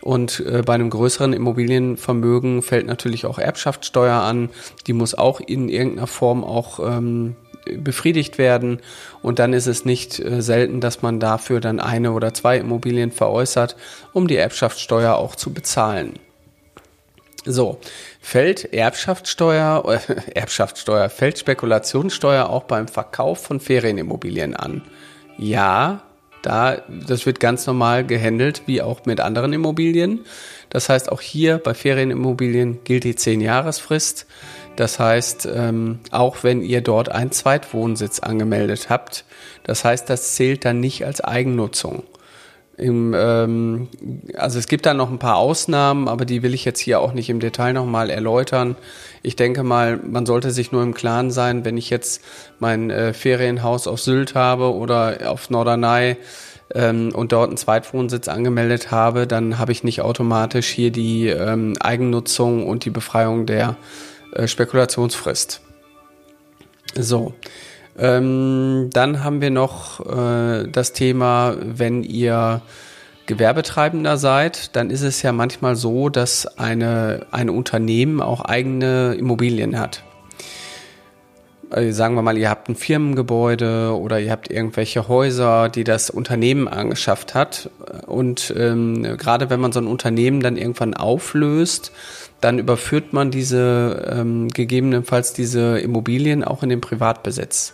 Und 0.00 0.40
äh, 0.40 0.62
bei 0.62 0.74
einem 0.74 0.90
größeren 0.90 1.32
Immobilienvermögen 1.32 2.62
fällt 2.62 2.86
natürlich 2.86 3.26
auch 3.26 3.38
Erbschaftssteuer 3.38 4.16
an. 4.16 4.48
Die 4.86 4.94
muss 4.94 5.14
auch 5.14 5.40
in 5.40 5.68
irgendeiner 5.68 6.08
Form 6.08 6.44
auch 6.44 6.80
ähm, 6.80 7.36
befriedigt 7.76 8.38
werden. 8.38 8.80
Und 9.22 9.38
dann 9.38 9.52
ist 9.52 9.66
es 9.66 9.84
nicht 9.84 10.18
äh, 10.18 10.42
selten, 10.42 10.80
dass 10.80 11.02
man 11.02 11.20
dafür 11.20 11.60
dann 11.60 11.78
eine 11.78 12.12
oder 12.12 12.34
zwei 12.34 12.56
Immobilien 12.56 13.12
veräußert, 13.12 13.76
um 14.12 14.26
die 14.26 14.36
Erbschaftssteuer 14.36 15.14
auch 15.14 15.36
zu 15.36 15.52
bezahlen. 15.52 16.18
So, 17.44 17.78
fällt 18.20 18.72
Erbschaftssteuer, 18.72 19.84
äh, 20.08 20.30
Erbschaftssteuer, 20.34 21.08
fällt 21.08 21.38
Spekulationssteuer 21.38 22.48
auch 22.48 22.64
beim 22.64 22.86
Verkauf 22.86 23.42
von 23.42 23.58
Ferienimmobilien 23.58 24.54
an? 24.54 24.82
Ja, 25.38 26.02
da, 26.42 26.82
das 26.88 27.26
wird 27.26 27.40
ganz 27.40 27.66
normal 27.66 28.04
gehandelt, 28.04 28.62
wie 28.66 28.82
auch 28.82 29.06
mit 29.06 29.20
anderen 29.20 29.52
Immobilien. 29.52 30.24
Das 30.70 30.88
heißt, 30.88 31.10
auch 31.10 31.20
hier 31.20 31.58
bei 31.58 31.74
Ferienimmobilien 31.74 32.84
gilt 32.84 33.04
die 33.04 33.14
10-Jahresfrist. 33.14 34.26
Das 34.76 34.98
heißt, 34.98 35.48
ähm, 35.54 36.00
auch 36.10 36.42
wenn 36.42 36.62
ihr 36.62 36.80
dort 36.80 37.10
einen 37.10 37.30
Zweitwohnsitz 37.30 38.20
angemeldet 38.20 38.88
habt, 38.88 39.24
das 39.64 39.84
heißt, 39.84 40.08
das 40.08 40.34
zählt 40.34 40.64
dann 40.64 40.80
nicht 40.80 41.04
als 41.04 41.20
Eigennutzung. 41.20 42.04
Im, 42.78 43.14
ähm, 43.14 43.88
also 44.34 44.58
es 44.58 44.66
gibt 44.66 44.86
da 44.86 44.94
noch 44.94 45.10
ein 45.10 45.18
paar 45.18 45.36
Ausnahmen, 45.36 46.08
aber 46.08 46.24
die 46.24 46.42
will 46.42 46.54
ich 46.54 46.64
jetzt 46.64 46.80
hier 46.80 47.00
auch 47.00 47.12
nicht 47.12 47.28
im 47.28 47.38
Detail 47.38 47.74
nochmal 47.74 48.08
erläutern. 48.08 48.76
Ich 49.22 49.36
denke 49.36 49.62
mal, 49.62 49.98
man 49.98 50.24
sollte 50.24 50.50
sich 50.50 50.72
nur 50.72 50.82
im 50.82 50.94
Klaren 50.94 51.30
sein, 51.30 51.64
wenn 51.64 51.76
ich 51.76 51.90
jetzt 51.90 52.22
mein 52.58 52.90
äh, 52.90 53.12
Ferienhaus 53.12 53.86
auf 53.86 54.00
Sylt 54.00 54.34
habe 54.34 54.74
oder 54.74 55.30
auf 55.30 55.50
Norderney 55.50 56.16
ähm, 56.74 57.12
und 57.14 57.32
dort 57.32 57.48
einen 57.48 57.58
Zweitwohnsitz 57.58 58.28
angemeldet 58.28 58.90
habe, 58.90 59.26
dann 59.26 59.58
habe 59.58 59.72
ich 59.72 59.84
nicht 59.84 60.00
automatisch 60.00 60.68
hier 60.68 60.90
die 60.90 61.28
ähm, 61.28 61.74
Eigennutzung 61.78 62.66
und 62.66 62.86
die 62.86 62.90
Befreiung 62.90 63.44
der 63.44 63.76
äh, 64.32 64.46
Spekulationsfrist. 64.46 65.60
So. 66.94 67.34
Ähm, 67.98 68.88
dann 68.92 69.22
haben 69.22 69.40
wir 69.40 69.50
noch 69.50 70.00
äh, 70.06 70.68
das 70.68 70.92
Thema, 70.92 71.56
wenn 71.60 72.02
ihr 72.02 72.62
Gewerbetreibender 73.26 74.16
seid, 74.16 74.74
dann 74.74 74.90
ist 74.90 75.02
es 75.02 75.22
ja 75.22 75.32
manchmal 75.32 75.76
so, 75.76 76.08
dass 76.08 76.58
eine, 76.58 77.26
ein 77.30 77.50
Unternehmen 77.50 78.20
auch 78.20 78.40
eigene 78.40 79.14
Immobilien 79.14 79.78
hat. 79.78 80.02
Also 81.70 81.90
sagen 81.92 82.14
wir 82.16 82.22
mal, 82.22 82.36
ihr 82.36 82.50
habt 82.50 82.68
ein 82.68 82.74
Firmengebäude 82.74 83.96
oder 83.98 84.20
ihr 84.20 84.30
habt 84.30 84.50
irgendwelche 84.50 85.08
Häuser, 85.08 85.70
die 85.70 85.84
das 85.84 86.10
Unternehmen 86.10 86.68
angeschafft 86.68 87.34
hat. 87.34 87.70
Und 88.06 88.52
ähm, 88.58 89.16
gerade 89.16 89.48
wenn 89.48 89.60
man 89.60 89.72
so 89.72 89.80
ein 89.80 89.86
Unternehmen 89.86 90.40
dann 90.40 90.58
irgendwann 90.58 90.92
auflöst, 90.92 91.92
dann 92.42 92.58
überführt 92.58 93.14
man 93.14 93.30
diese 93.30 94.06
ähm, 94.12 94.48
gegebenenfalls 94.48 95.32
diese 95.32 95.78
Immobilien 95.78 96.44
auch 96.44 96.62
in 96.62 96.68
den 96.68 96.82
Privatbesitz. 96.82 97.72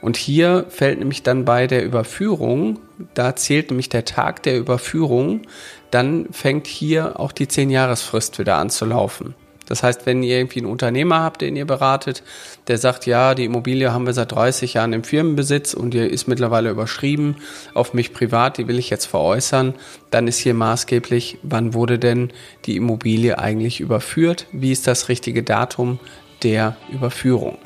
Und 0.00 0.16
hier 0.16 0.66
fällt 0.68 0.98
nämlich 0.98 1.22
dann 1.22 1.44
bei 1.44 1.66
der 1.66 1.84
Überführung, 1.84 2.78
da 3.14 3.36
zählt 3.36 3.70
nämlich 3.70 3.88
der 3.88 4.04
Tag 4.04 4.42
der 4.42 4.58
Überführung, 4.58 5.42
dann 5.90 6.26
fängt 6.32 6.66
hier 6.66 7.20
auch 7.20 7.32
die 7.32 7.46
10-Jahresfrist 7.46 8.38
wieder 8.38 8.56
an 8.56 8.70
zu 8.70 8.84
laufen. 8.84 9.34
Das 9.70 9.84
heißt, 9.84 10.04
wenn 10.04 10.24
ihr 10.24 10.36
irgendwie 10.36 10.58
einen 10.58 10.70
Unternehmer 10.70 11.20
habt, 11.20 11.42
den 11.42 11.54
ihr 11.54 11.64
beratet, 11.64 12.24
der 12.66 12.76
sagt, 12.76 13.06
ja, 13.06 13.36
die 13.36 13.44
Immobilie 13.44 13.92
haben 13.92 14.04
wir 14.04 14.12
seit 14.12 14.32
30 14.32 14.74
Jahren 14.74 14.92
im 14.92 15.04
Firmenbesitz 15.04 15.74
und 15.74 15.94
die 15.94 16.00
ist 16.00 16.26
mittlerweile 16.26 16.70
überschrieben 16.70 17.36
auf 17.72 17.94
mich 17.94 18.12
privat, 18.12 18.58
die 18.58 18.66
will 18.66 18.80
ich 18.80 18.90
jetzt 18.90 19.06
veräußern, 19.06 19.74
dann 20.10 20.26
ist 20.26 20.38
hier 20.38 20.54
maßgeblich, 20.54 21.38
wann 21.44 21.72
wurde 21.72 22.00
denn 22.00 22.32
die 22.66 22.74
Immobilie 22.74 23.38
eigentlich 23.38 23.78
überführt? 23.78 24.46
Wie 24.50 24.72
ist 24.72 24.88
das 24.88 25.08
richtige 25.08 25.44
Datum 25.44 26.00
der 26.42 26.76
Überführung? 26.92 27.56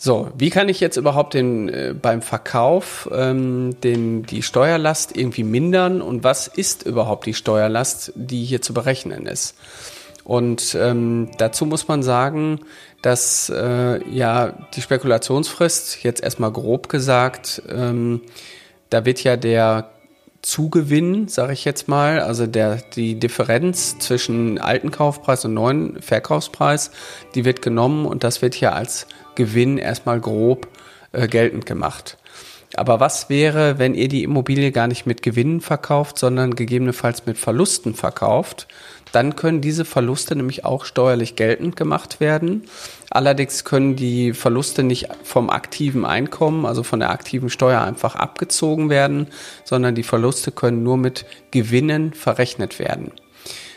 So, 0.00 0.30
wie 0.38 0.50
kann 0.50 0.68
ich 0.68 0.78
jetzt 0.78 0.96
überhaupt 0.96 1.34
den, 1.34 1.68
äh, 1.68 1.92
beim 2.00 2.22
Verkauf 2.22 3.10
ähm, 3.12 3.80
den, 3.82 4.22
die 4.22 4.42
Steuerlast 4.42 5.16
irgendwie 5.16 5.42
mindern 5.42 6.00
und 6.00 6.22
was 6.22 6.46
ist 6.46 6.84
überhaupt 6.86 7.26
die 7.26 7.34
Steuerlast, 7.34 8.12
die 8.14 8.44
hier 8.44 8.62
zu 8.62 8.72
berechnen 8.72 9.26
ist? 9.26 9.56
Und 10.22 10.76
ähm, 10.78 11.30
dazu 11.38 11.66
muss 11.66 11.88
man 11.88 12.04
sagen, 12.04 12.60
dass 13.02 13.50
äh, 13.50 14.08
ja 14.08 14.52
die 14.76 14.82
Spekulationsfrist, 14.82 16.04
jetzt 16.04 16.22
erstmal 16.22 16.52
grob 16.52 16.88
gesagt, 16.88 17.62
ähm, 17.68 18.20
da 18.90 19.04
wird 19.04 19.24
ja 19.24 19.36
der 19.36 19.90
Zugewinn, 20.42 21.28
sage 21.28 21.52
ich 21.52 21.64
jetzt 21.64 21.88
mal, 21.88 22.20
also 22.20 22.46
der, 22.46 22.76
die 22.94 23.18
Differenz 23.18 23.98
zwischen 23.98 24.58
alten 24.58 24.90
Kaufpreis 24.90 25.44
und 25.44 25.54
neuen 25.54 26.00
Verkaufspreis, 26.00 26.90
die 27.34 27.44
wird 27.44 27.60
genommen 27.60 28.06
und 28.06 28.24
das 28.24 28.40
wird 28.40 28.54
hier 28.54 28.74
als 28.74 29.06
Gewinn 29.34 29.78
erstmal 29.78 30.20
grob 30.20 30.68
äh, 31.12 31.26
geltend 31.26 31.66
gemacht. 31.66 32.18
Aber 32.76 33.00
was 33.00 33.30
wäre, 33.30 33.78
wenn 33.78 33.94
ihr 33.94 34.08
die 34.08 34.22
Immobilie 34.22 34.72
gar 34.72 34.88
nicht 34.88 35.06
mit 35.06 35.22
Gewinnen 35.22 35.60
verkauft, 35.60 36.18
sondern 36.18 36.54
gegebenenfalls 36.54 37.24
mit 37.24 37.38
Verlusten 37.38 37.94
verkauft? 37.94 38.68
Dann 39.12 39.36
können 39.36 39.60
diese 39.60 39.84
Verluste 39.84 40.36
nämlich 40.36 40.64
auch 40.64 40.84
steuerlich 40.84 41.36
geltend 41.36 41.76
gemacht 41.76 42.20
werden. 42.20 42.64
Allerdings 43.10 43.64
können 43.64 43.96
die 43.96 44.32
Verluste 44.32 44.82
nicht 44.82 45.08
vom 45.22 45.50
aktiven 45.50 46.04
Einkommen, 46.04 46.66
also 46.66 46.82
von 46.82 47.00
der 47.00 47.10
aktiven 47.10 47.50
Steuer 47.50 47.80
einfach 47.80 48.16
abgezogen 48.16 48.90
werden, 48.90 49.28
sondern 49.64 49.94
die 49.94 50.02
Verluste 50.02 50.52
können 50.52 50.82
nur 50.82 50.96
mit 50.96 51.24
Gewinnen 51.50 52.12
verrechnet 52.12 52.78
werden. 52.78 53.12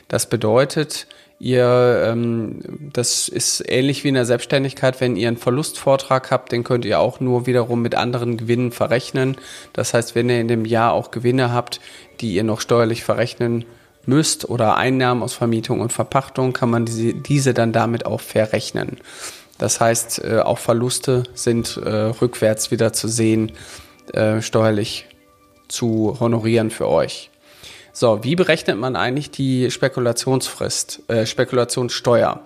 Das 0.08 0.28
bedeutet, 0.28 1.08
Ihr, 1.42 2.04
ähm, 2.06 2.60
das 2.94 3.28
ist 3.28 3.64
ähnlich 3.68 4.04
wie 4.04 4.10
in 4.10 4.14
der 4.14 4.26
Selbstständigkeit, 4.26 5.02
wenn 5.02 5.16
ihr 5.16 5.28
einen 5.28 5.38
Verlustvortrag 5.38 6.30
habt, 6.30 6.52
den 6.52 6.64
könnt 6.64 6.86
ihr 6.86 7.00
auch 7.00 7.20
nur 7.20 7.48
wiederum 7.48 7.82
mit 7.82 7.96
anderen 7.96 8.38
Gewinnen 8.38 8.72
verrechnen. 8.72 9.38
Das 9.74 9.96
heißt, 9.96 10.14
wenn 10.14 10.30
ihr 10.30 10.40
in 10.40 10.48
dem 10.48 10.66
Jahr 10.66 10.94
auch 10.94 11.10
Gewinne 11.10 11.52
habt, 11.52 11.82
die 12.20 12.36
ihr 12.36 12.44
noch 12.44 12.62
steuerlich 12.62 13.04
verrechnen 13.04 13.66
müsst 14.06 14.50
oder 14.50 14.78
Einnahmen 14.78 15.24
aus 15.24 15.34
Vermietung 15.34 15.80
und 15.80 15.94
Verpachtung, 15.94 16.54
kann 16.54 16.70
man 16.70 16.86
diese, 16.86 17.14
diese 17.14 17.54
dann 17.54 17.72
damit 17.72 18.06
auch 18.06 18.22
verrechnen. 18.22 18.98
Das 19.58 19.80
heißt, 19.80 20.24
äh, 20.24 20.40
auch 20.40 20.58
Verluste 20.58 21.24
sind 21.34 21.78
äh, 21.78 21.90
rückwärts 21.90 22.72
wieder 22.72 22.94
zu 22.94 23.08
sehen, 23.08 23.52
äh, 24.14 24.42
steuerlich 24.42 25.06
zu 25.68 26.18
honorieren 26.20 26.72
für 26.72 26.88
euch. 26.88 27.30
So, 27.94 28.24
wie 28.24 28.36
berechnet 28.36 28.78
man 28.78 28.96
eigentlich 28.96 29.32
die 29.32 29.70
Spekulationsfrist, 29.70 31.04
äh, 31.10 31.26
Spekulationssteuer? 31.26 32.42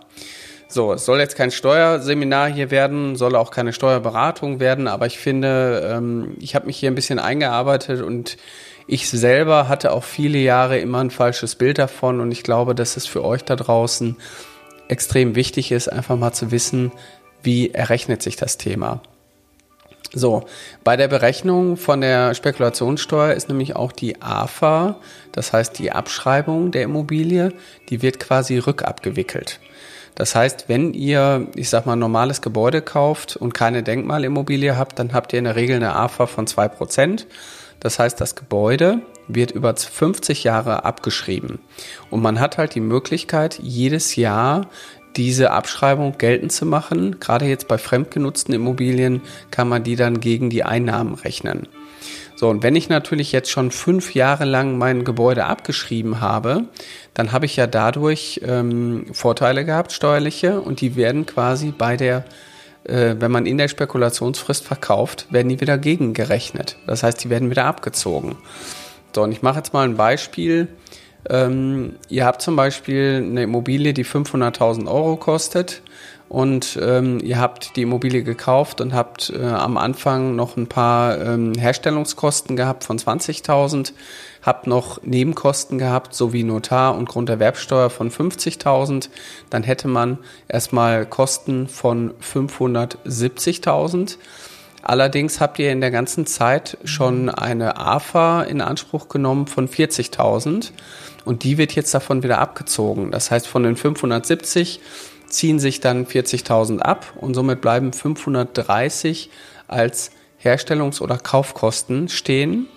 So, 0.67 0.93
es 0.93 1.05
soll 1.05 1.19
jetzt 1.19 1.37
kein 1.37 1.51
Steuerseminar 1.51 2.49
hier 2.49 2.71
werden, 2.71 3.15
soll 3.15 3.35
auch 3.35 3.51
keine 3.51 3.71
Steuerberatung 3.71 4.59
werden, 4.59 4.87
aber 4.87 5.05
ich 5.05 5.19
finde, 5.19 5.89
ähm, 5.93 6.35
ich 6.39 6.55
habe 6.55 6.65
mich 6.65 6.77
hier 6.77 6.91
ein 6.91 6.95
bisschen 6.95 7.19
eingearbeitet 7.19 8.01
und 8.01 8.37
ich 8.87 9.09
selber 9.09 9.67
hatte 9.67 9.91
auch 9.91 10.03
viele 10.03 10.37
Jahre 10.37 10.77
immer 10.79 10.99
ein 10.99 11.11
falsches 11.11 11.55
Bild 11.55 11.77
davon 11.77 12.19
und 12.19 12.31
ich 12.31 12.43
glaube, 12.43 12.75
dass 12.75 12.97
es 12.97 13.07
für 13.07 13.23
euch 13.23 13.43
da 13.43 13.55
draußen 13.55 14.17
extrem 14.87 15.35
wichtig 15.35 15.71
ist, 15.71 15.87
einfach 15.87 16.17
mal 16.17 16.33
zu 16.33 16.51
wissen, 16.51 16.91
wie 17.41 17.71
errechnet 17.71 18.21
sich 18.21 18.35
das 18.35 18.57
Thema. 18.57 19.01
So, 20.13 20.45
bei 20.83 20.95
der 20.95 21.07
Berechnung 21.07 21.77
von 21.77 21.99
der 21.99 22.33
Spekulationssteuer 22.35 23.33
ist 23.33 23.49
nämlich 23.49 23.75
auch 23.75 23.91
die 23.91 24.21
AFA, 24.21 24.97
das 25.31 25.51
heißt 25.51 25.77
die 25.79 25.91
Abschreibung 25.91 26.71
der 26.71 26.83
Immobilie, 26.83 27.53
die 27.89 28.01
wird 28.01 28.19
quasi 28.19 28.57
rückabgewickelt. 28.57 29.59
Das 30.13 30.33
heißt, 30.33 30.69
wenn 30.69 30.93
ihr, 30.93 31.47
ich 31.55 31.69
sag 31.69 31.85
mal, 31.85 31.97
normales 31.97 32.41
Gebäude 32.41 32.81
kauft 32.81 33.35
und 33.35 33.53
keine 33.53 33.83
Denkmalimmobilie 33.83 34.77
habt, 34.77 34.97
dann 34.97 35.11
habt 35.11 35.33
ihr 35.33 35.39
in 35.39 35.45
der 35.45 35.57
Regel 35.57 35.75
eine 35.75 35.95
AFA 35.95 36.27
von 36.27 36.47
zwei 36.47 36.69
Prozent. 36.69 37.27
Das 37.79 37.99
heißt, 37.99 38.19
das 38.19 38.35
Gebäude 38.35 39.01
wird 39.27 39.51
über 39.51 39.75
50 39.75 40.43
Jahre 40.43 40.85
abgeschrieben. 40.85 41.59
Und 42.09 42.21
man 42.21 42.39
hat 42.39 42.57
halt 42.57 42.75
die 42.75 42.79
Möglichkeit, 42.79 43.59
jedes 43.61 44.15
Jahr 44.15 44.67
diese 45.15 45.51
Abschreibung 45.51 46.17
geltend 46.17 46.51
zu 46.51 46.65
machen. 46.65 47.19
Gerade 47.19 47.45
jetzt 47.45 47.67
bei 47.67 47.77
fremdgenutzten 47.77 48.53
Immobilien 48.53 49.21
kann 49.51 49.69
man 49.69 49.83
die 49.83 49.95
dann 49.95 50.19
gegen 50.19 50.49
die 50.49 50.63
Einnahmen 50.63 51.15
rechnen. 51.15 51.67
So, 52.35 52.49
und 52.49 52.63
wenn 52.63 52.75
ich 52.75 52.89
natürlich 52.89 53.31
jetzt 53.31 53.49
schon 53.49 53.71
fünf 53.71 54.13
Jahre 54.13 54.43
lang 54.43 54.77
mein 54.77 55.05
Gebäude 55.05 55.45
abgeschrieben 55.45 56.19
habe, 56.19 56.65
dann 57.13 57.31
habe 57.31 57.45
ich 57.45 57.55
ja 57.55 57.65
dadurch 57.65 58.41
ähm, 58.43 59.05
Vorteile 59.13 59.63
gehabt, 59.63 59.93
steuerliche, 59.93 60.59
und 60.59 60.81
die 60.81 60.97
werden 60.97 61.25
quasi 61.25 61.71
bei 61.71 61.95
der, 61.95 62.25
äh, 62.85 63.15
wenn 63.19 63.31
man 63.31 63.45
in 63.45 63.57
der 63.57 63.67
Spekulationsfrist 63.67 64.65
verkauft, 64.65 65.27
werden 65.29 65.49
die 65.49 65.61
wieder 65.61 65.77
gegengerechnet. 65.77 66.77
Das 66.87 67.03
heißt, 67.03 67.23
die 67.23 67.29
werden 67.29 67.49
wieder 67.49 67.65
abgezogen. 67.65 68.37
So, 69.13 69.23
und 69.23 69.31
ich 69.31 69.41
mache 69.41 69.57
jetzt 69.57 69.73
mal 69.73 69.87
ein 69.87 69.97
Beispiel. 69.97 70.67
Ähm, 71.29 71.95
ihr 72.09 72.25
habt 72.25 72.41
zum 72.41 72.55
Beispiel 72.55 73.23
eine 73.25 73.43
Immobilie, 73.43 73.93
die 73.93 74.05
500.000 74.05 74.87
Euro 74.87 75.15
kostet 75.15 75.81
und 76.27 76.79
ähm, 76.81 77.19
ihr 77.21 77.39
habt 77.39 77.75
die 77.75 77.83
Immobilie 77.83 78.23
gekauft 78.23 78.81
und 78.81 78.93
habt 78.93 79.29
äh, 79.29 79.45
am 79.45 79.77
Anfang 79.77 80.35
noch 80.35 80.57
ein 80.57 80.67
paar 80.67 81.21
ähm, 81.21 81.53
Herstellungskosten 81.53 82.55
gehabt 82.55 82.83
von 82.83 82.97
20.000, 82.97 83.93
habt 84.41 84.65
noch 84.65 85.03
Nebenkosten 85.03 85.77
gehabt, 85.77 86.15
sowie 86.15 86.43
Notar- 86.43 86.97
und 86.97 87.07
Grunderwerbsteuer 87.07 87.91
von 87.91 88.09
50.000, 88.09 89.09
dann 89.51 89.63
hätte 89.63 89.87
man 89.87 90.17
erstmal 90.47 91.05
Kosten 91.05 91.67
von 91.67 92.13
570.000. 92.19 94.17
Allerdings 94.81 95.39
habt 95.39 95.57
ihr 95.59 95.71
in 95.71 95.81
der 95.81 95.89
ganzen 95.89 96.25
Zeit 96.27 96.77
schon 96.83 97.29
eine 97.29 97.77
AFA 97.77 98.43
in 98.43 98.61
Anspruch 98.61 99.09
genommen 99.09 99.47
von 99.47 99.67
40.000 99.67 100.71
und 101.23 101.43
die 101.43 101.57
wird 101.57 101.73
jetzt 101.73 101.93
davon 101.93 102.21
wieder 102.23 102.39
abgezogen. 102.39 103.09
Das 103.11 103.31
heißt, 103.31 103.47
von 103.47 103.63
den 103.63 103.75
570 103.75 104.79
ziehen 105.35 105.59
sich 105.59 105.79
dann 105.79 106.05
40.000 106.05 106.79
ab 106.79 107.13
und 107.15 107.33
somit 107.33 107.61
bleiben 107.61 107.93
530 107.93 109.29
als 109.67 110.11
Herstellungs- 110.43 111.01
oder 111.01 111.17
Kaufkosten 111.17 112.09
stehen. 112.09 112.67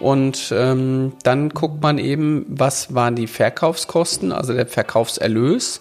Und 0.00 0.52
ähm, 0.56 1.14
dann 1.24 1.48
guckt 1.48 1.82
man 1.82 1.98
eben, 1.98 2.46
was 2.48 2.94
waren 2.94 3.16
die 3.16 3.26
Verkaufskosten, 3.26 4.32
also 4.32 4.52
der 4.52 4.66
Verkaufserlös. 4.66 5.80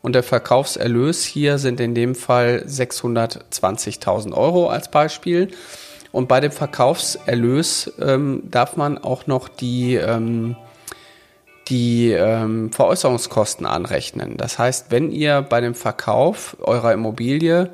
Und 0.00 0.14
der 0.14 0.24
Verkaufserlös 0.24 1.24
hier 1.24 1.58
sind 1.58 1.78
in 1.78 1.94
dem 1.94 2.16
Fall 2.16 2.64
620.000 2.66 4.32
Euro 4.32 4.68
als 4.68 4.90
Beispiel. 4.90 5.48
Und 6.10 6.26
bei 6.26 6.40
dem 6.40 6.50
Verkaufserlös 6.50 7.92
ähm, 8.00 8.42
darf 8.50 8.76
man 8.76 8.98
auch 8.98 9.28
noch 9.28 9.48
die 9.48 9.94
ähm, 9.94 10.56
die 11.68 12.10
ähm, 12.10 12.72
Veräußerungskosten 12.72 13.66
anrechnen. 13.66 14.36
Das 14.36 14.58
heißt, 14.58 14.86
wenn 14.90 15.10
ihr 15.10 15.42
bei 15.42 15.60
dem 15.60 15.74
Verkauf 15.74 16.56
eurer 16.60 16.92
Immobilie 16.92 17.70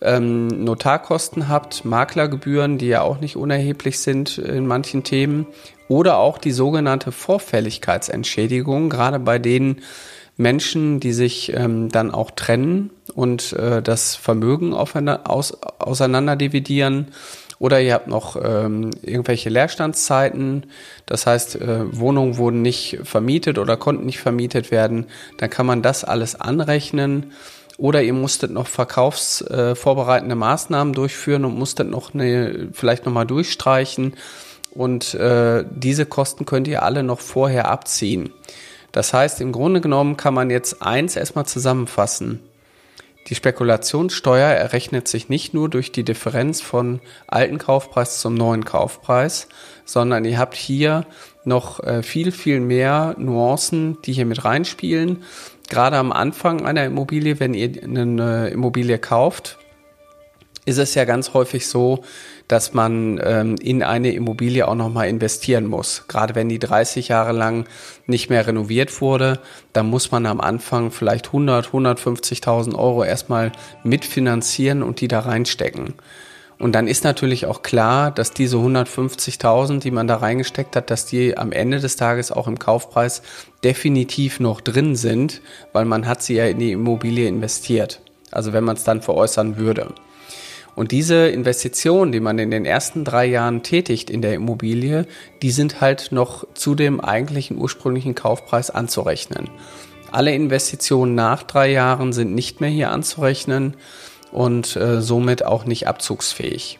ähm, 0.00 0.46
Notarkosten 0.46 1.48
habt, 1.48 1.84
Maklergebühren, 1.84 2.78
die 2.78 2.88
ja 2.88 3.02
auch 3.02 3.20
nicht 3.20 3.36
unerheblich 3.36 4.00
sind 4.00 4.38
in 4.38 4.66
manchen 4.66 5.02
Themen, 5.04 5.46
oder 5.88 6.18
auch 6.18 6.38
die 6.38 6.52
sogenannte 6.52 7.12
Vorfälligkeitsentschädigung, 7.12 8.90
gerade 8.90 9.18
bei 9.18 9.38
den 9.38 9.78
Menschen, 10.36 11.00
die 11.00 11.12
sich 11.12 11.52
ähm, 11.54 11.88
dann 11.88 12.12
auch 12.12 12.30
trennen 12.30 12.90
und 13.14 13.54
äh, 13.54 13.82
das 13.82 14.14
Vermögen 14.14 14.72
aufeinander, 14.72 15.28
aus, 15.28 15.58
auseinander 15.78 16.36
dividieren 16.36 17.08
oder 17.58 17.80
ihr 17.80 17.94
habt 17.94 18.06
noch 18.06 18.36
ähm, 18.36 18.90
irgendwelche 19.02 19.50
Leerstandszeiten, 19.50 20.66
das 21.06 21.26
heißt, 21.26 21.56
äh, 21.56 21.98
Wohnungen 21.98 22.36
wurden 22.36 22.62
nicht 22.62 23.00
vermietet 23.02 23.58
oder 23.58 23.76
konnten 23.76 24.06
nicht 24.06 24.20
vermietet 24.20 24.70
werden, 24.70 25.06
dann 25.38 25.50
kann 25.50 25.66
man 25.66 25.82
das 25.82 26.04
alles 26.04 26.34
anrechnen. 26.40 27.32
Oder 27.76 28.02
ihr 28.02 28.12
musstet 28.12 28.50
noch 28.50 28.66
verkaufsvorbereitende 28.66 30.32
äh, 30.32 30.38
Maßnahmen 30.38 30.94
durchführen 30.94 31.44
und 31.44 31.56
musstet 31.56 31.88
noch 31.88 32.12
eine, 32.12 32.70
vielleicht 32.72 33.06
nochmal 33.06 33.26
durchstreichen. 33.26 34.14
Und 34.72 35.14
äh, 35.14 35.64
diese 35.70 36.04
Kosten 36.04 36.44
könnt 36.44 36.66
ihr 36.66 36.82
alle 36.82 37.04
noch 37.04 37.20
vorher 37.20 37.70
abziehen. 37.70 38.30
Das 38.90 39.12
heißt, 39.12 39.40
im 39.40 39.52
Grunde 39.52 39.80
genommen 39.80 40.16
kann 40.16 40.34
man 40.34 40.50
jetzt 40.50 40.82
eins 40.82 41.14
erstmal 41.14 41.46
zusammenfassen. 41.46 42.40
Die 43.28 43.34
Spekulationssteuer 43.34 44.48
errechnet 44.48 45.06
sich 45.06 45.28
nicht 45.28 45.52
nur 45.52 45.68
durch 45.68 45.92
die 45.92 46.02
Differenz 46.02 46.62
von 46.62 47.00
alten 47.26 47.58
Kaufpreis 47.58 48.20
zum 48.20 48.34
neuen 48.34 48.64
Kaufpreis, 48.64 49.48
sondern 49.84 50.24
ihr 50.24 50.38
habt 50.38 50.54
hier 50.54 51.04
noch 51.44 51.80
äh, 51.84 52.02
viel, 52.02 52.32
viel 52.32 52.60
mehr 52.60 53.14
Nuancen, 53.18 53.98
die 54.02 54.14
hier 54.14 54.24
mit 54.24 54.44
reinspielen. 54.44 55.24
Gerade 55.68 55.98
am 55.98 56.12
Anfang 56.12 56.64
einer 56.64 56.86
Immobilie, 56.86 57.38
wenn 57.38 57.52
ihr 57.52 57.82
eine 57.82 58.48
Immobilie 58.48 58.98
kauft, 58.98 59.58
ist 60.68 60.78
es 60.78 60.94
ja 60.94 61.04
ganz 61.04 61.32
häufig 61.32 61.66
so, 61.66 62.04
dass 62.46 62.74
man 62.74 63.20
ähm, 63.24 63.56
in 63.56 63.82
eine 63.82 64.12
Immobilie 64.12 64.68
auch 64.68 64.74
nochmal 64.74 65.08
investieren 65.08 65.66
muss. 65.66 66.04
Gerade 66.08 66.34
wenn 66.34 66.48
die 66.48 66.58
30 66.58 67.08
Jahre 67.08 67.32
lang 67.32 67.66
nicht 68.06 68.28
mehr 68.28 68.46
renoviert 68.46 69.00
wurde, 69.00 69.40
dann 69.72 69.88
muss 69.88 70.10
man 70.10 70.26
am 70.26 70.40
Anfang 70.40 70.90
vielleicht 70.90 71.28
100, 71.28 71.68
150.000 71.68 72.74
Euro 72.74 73.02
erstmal 73.02 73.52
mitfinanzieren 73.82 74.82
und 74.82 75.00
die 75.00 75.08
da 75.08 75.20
reinstecken. 75.20 75.94
Und 76.58 76.72
dann 76.72 76.88
ist 76.88 77.04
natürlich 77.04 77.46
auch 77.46 77.62
klar, 77.62 78.10
dass 78.10 78.32
diese 78.32 78.56
150.000, 78.56 79.78
die 79.78 79.90
man 79.90 80.08
da 80.08 80.16
reingesteckt 80.16 80.76
hat, 80.76 80.90
dass 80.90 81.06
die 81.06 81.38
am 81.38 81.52
Ende 81.52 81.80
des 81.80 81.96
Tages 81.96 82.32
auch 82.32 82.48
im 82.48 82.58
Kaufpreis 82.58 83.22
definitiv 83.64 84.40
noch 84.40 84.60
drin 84.60 84.96
sind, 84.96 85.40
weil 85.72 85.84
man 85.84 86.06
hat 86.06 86.22
sie 86.22 86.34
ja 86.34 86.46
in 86.46 86.58
die 86.58 86.72
Immobilie 86.72 87.28
investiert. 87.28 88.00
Also 88.32 88.52
wenn 88.52 88.64
man 88.64 88.76
es 88.76 88.84
dann 88.84 89.00
veräußern 89.02 89.56
würde. 89.56 89.94
Und 90.78 90.92
diese 90.92 91.26
Investitionen, 91.26 92.12
die 92.12 92.20
man 92.20 92.38
in 92.38 92.52
den 92.52 92.64
ersten 92.64 93.04
drei 93.04 93.26
Jahren 93.26 93.64
tätigt 93.64 94.10
in 94.10 94.22
der 94.22 94.34
Immobilie, 94.34 95.08
die 95.42 95.50
sind 95.50 95.80
halt 95.80 96.12
noch 96.12 96.46
zu 96.54 96.76
dem 96.76 97.00
eigentlichen 97.00 97.58
ursprünglichen 97.58 98.14
Kaufpreis 98.14 98.70
anzurechnen. 98.70 99.50
Alle 100.12 100.32
Investitionen 100.32 101.16
nach 101.16 101.42
drei 101.42 101.72
Jahren 101.72 102.12
sind 102.12 102.32
nicht 102.32 102.60
mehr 102.60 102.70
hier 102.70 102.92
anzurechnen 102.92 103.74
und 104.30 104.76
äh, 104.76 105.02
somit 105.02 105.44
auch 105.44 105.64
nicht 105.64 105.88
abzugsfähig. 105.88 106.78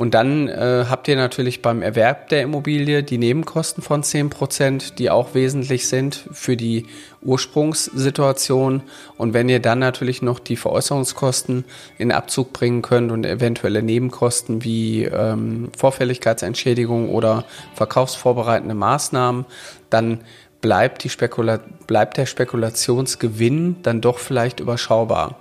Und 0.00 0.14
dann 0.14 0.48
äh, 0.48 0.86
habt 0.88 1.08
ihr 1.08 1.16
natürlich 1.16 1.60
beim 1.60 1.82
Erwerb 1.82 2.30
der 2.30 2.40
Immobilie 2.40 3.02
die 3.02 3.18
Nebenkosten 3.18 3.82
von 3.82 4.02
10%, 4.02 4.94
die 4.94 5.10
auch 5.10 5.34
wesentlich 5.34 5.88
sind 5.88 6.24
für 6.32 6.56
die 6.56 6.86
Ursprungssituation. 7.20 8.80
Und 9.18 9.34
wenn 9.34 9.50
ihr 9.50 9.60
dann 9.60 9.78
natürlich 9.78 10.22
noch 10.22 10.38
die 10.38 10.56
Veräußerungskosten 10.56 11.66
in 11.98 12.12
Abzug 12.12 12.54
bringen 12.54 12.80
könnt 12.80 13.12
und 13.12 13.26
eventuelle 13.26 13.82
Nebenkosten 13.82 14.64
wie 14.64 15.04
ähm, 15.04 15.70
Vorfälligkeitsentschädigung 15.76 17.10
oder 17.10 17.44
verkaufsvorbereitende 17.74 18.74
Maßnahmen, 18.74 19.44
dann 19.90 20.22
bleibt, 20.62 21.04
die 21.04 21.10
Spekula 21.10 21.60
bleibt 21.86 22.16
der 22.16 22.24
Spekulationsgewinn 22.24 23.76
dann 23.82 24.00
doch 24.00 24.18
vielleicht 24.18 24.60
überschaubar. 24.60 25.36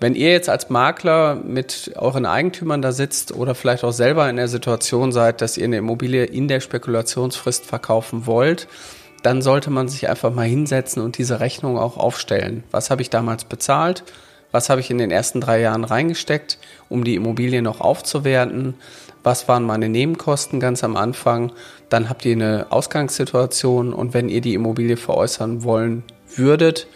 Wenn 0.00 0.14
ihr 0.14 0.32
jetzt 0.32 0.48
als 0.48 0.70
Makler 0.70 1.36
mit 1.36 1.92
euren 1.96 2.26
Eigentümern 2.26 2.80
da 2.80 2.90
sitzt 2.92 3.32
oder 3.32 3.54
vielleicht 3.54 3.84
auch 3.84 3.92
selber 3.92 4.28
in 4.30 4.36
der 4.36 4.48
Situation 4.48 5.12
seid, 5.12 5.42
dass 5.42 5.58
ihr 5.58 5.64
eine 5.64 5.76
Immobilie 5.76 6.24
in 6.24 6.48
der 6.48 6.60
Spekulationsfrist 6.60 7.66
verkaufen 7.66 8.26
wollt, 8.26 8.66
dann 9.22 9.42
sollte 9.42 9.70
man 9.70 9.88
sich 9.88 10.08
einfach 10.08 10.32
mal 10.32 10.46
hinsetzen 10.46 11.02
und 11.02 11.18
diese 11.18 11.40
Rechnung 11.40 11.76
auch 11.76 11.98
aufstellen. 11.98 12.64
Was 12.70 12.90
habe 12.90 13.02
ich 13.02 13.10
damals 13.10 13.44
bezahlt? 13.44 14.04
was 14.52 14.68
habe 14.68 14.80
ich 14.80 14.90
in 14.90 14.98
den 14.98 15.10
ersten 15.10 15.40
drei 15.40 15.60
Jahren 15.60 15.84
reingesteckt, 15.84 16.58
um 16.88 17.04
die 17.04 17.14
Immobilie 17.14 17.62
noch 17.62 17.80
aufzuwerten, 17.80 18.74
was 19.22 19.48
waren 19.48 19.64
meine 19.64 19.88
Nebenkosten 19.88 20.60
ganz 20.60 20.82
am 20.82 20.96
Anfang, 20.96 21.52
dann 21.88 22.08
habt 22.08 22.24
ihr 22.24 22.32
eine 22.32 22.66
Ausgangssituation 22.70 23.92
und 23.92 24.14
wenn 24.14 24.28
ihr 24.28 24.40
die 24.40 24.54
Immobilie 24.54 24.96
veräußern 24.96 25.62
wollen 25.62 26.04
würdet, 26.34 26.86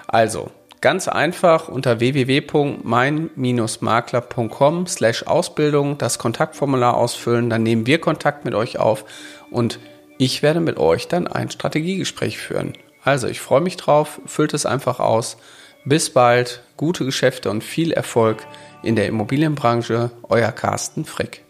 Also, 0.07 0.51
Ganz 0.83 1.09
einfach 1.09 1.69
unter 1.69 2.01
www.mein-makler.com 2.01 4.87
slash 4.87 5.25
Ausbildung 5.25 5.99
das 5.99 6.19
Kontaktformular 6.19 6.97
ausfüllen, 6.97 7.51
dann 7.51 7.63
nehmen 7.63 7.87
wir 7.87 8.01
Kontakt 8.01 8.47
mit 8.47 8.55
euch 8.55 8.79
auf 8.79 9.05
und 9.51 9.79
ich 10.17 10.43
werde 10.43 10.61
mit 10.61 10.79
euch 10.79 11.07
dann 11.07 11.27
ein 11.27 11.51
Strategiegespräch 11.51 12.39
führen. 12.39 12.73
Also 13.03 13.29
ich 13.29 13.41
freue 13.41 13.61
mich 13.61 13.77
drauf, 13.77 14.21
füllt 14.27 14.55
es 14.55 14.67
einfach 14.67 15.01
aus. 15.01 15.37
Bis 15.85 16.11
bald, 16.11 16.63
gute 16.77 17.05
Geschäfte 17.05 17.51
und 17.51 17.65
viel 17.65 17.93
Erfolg 17.93 18.47
in 18.83 18.97
der 18.97 19.07
Immobilienbranche, 19.07 20.11
euer 20.29 20.53
Carsten 20.53 21.05
Frick. 21.05 21.43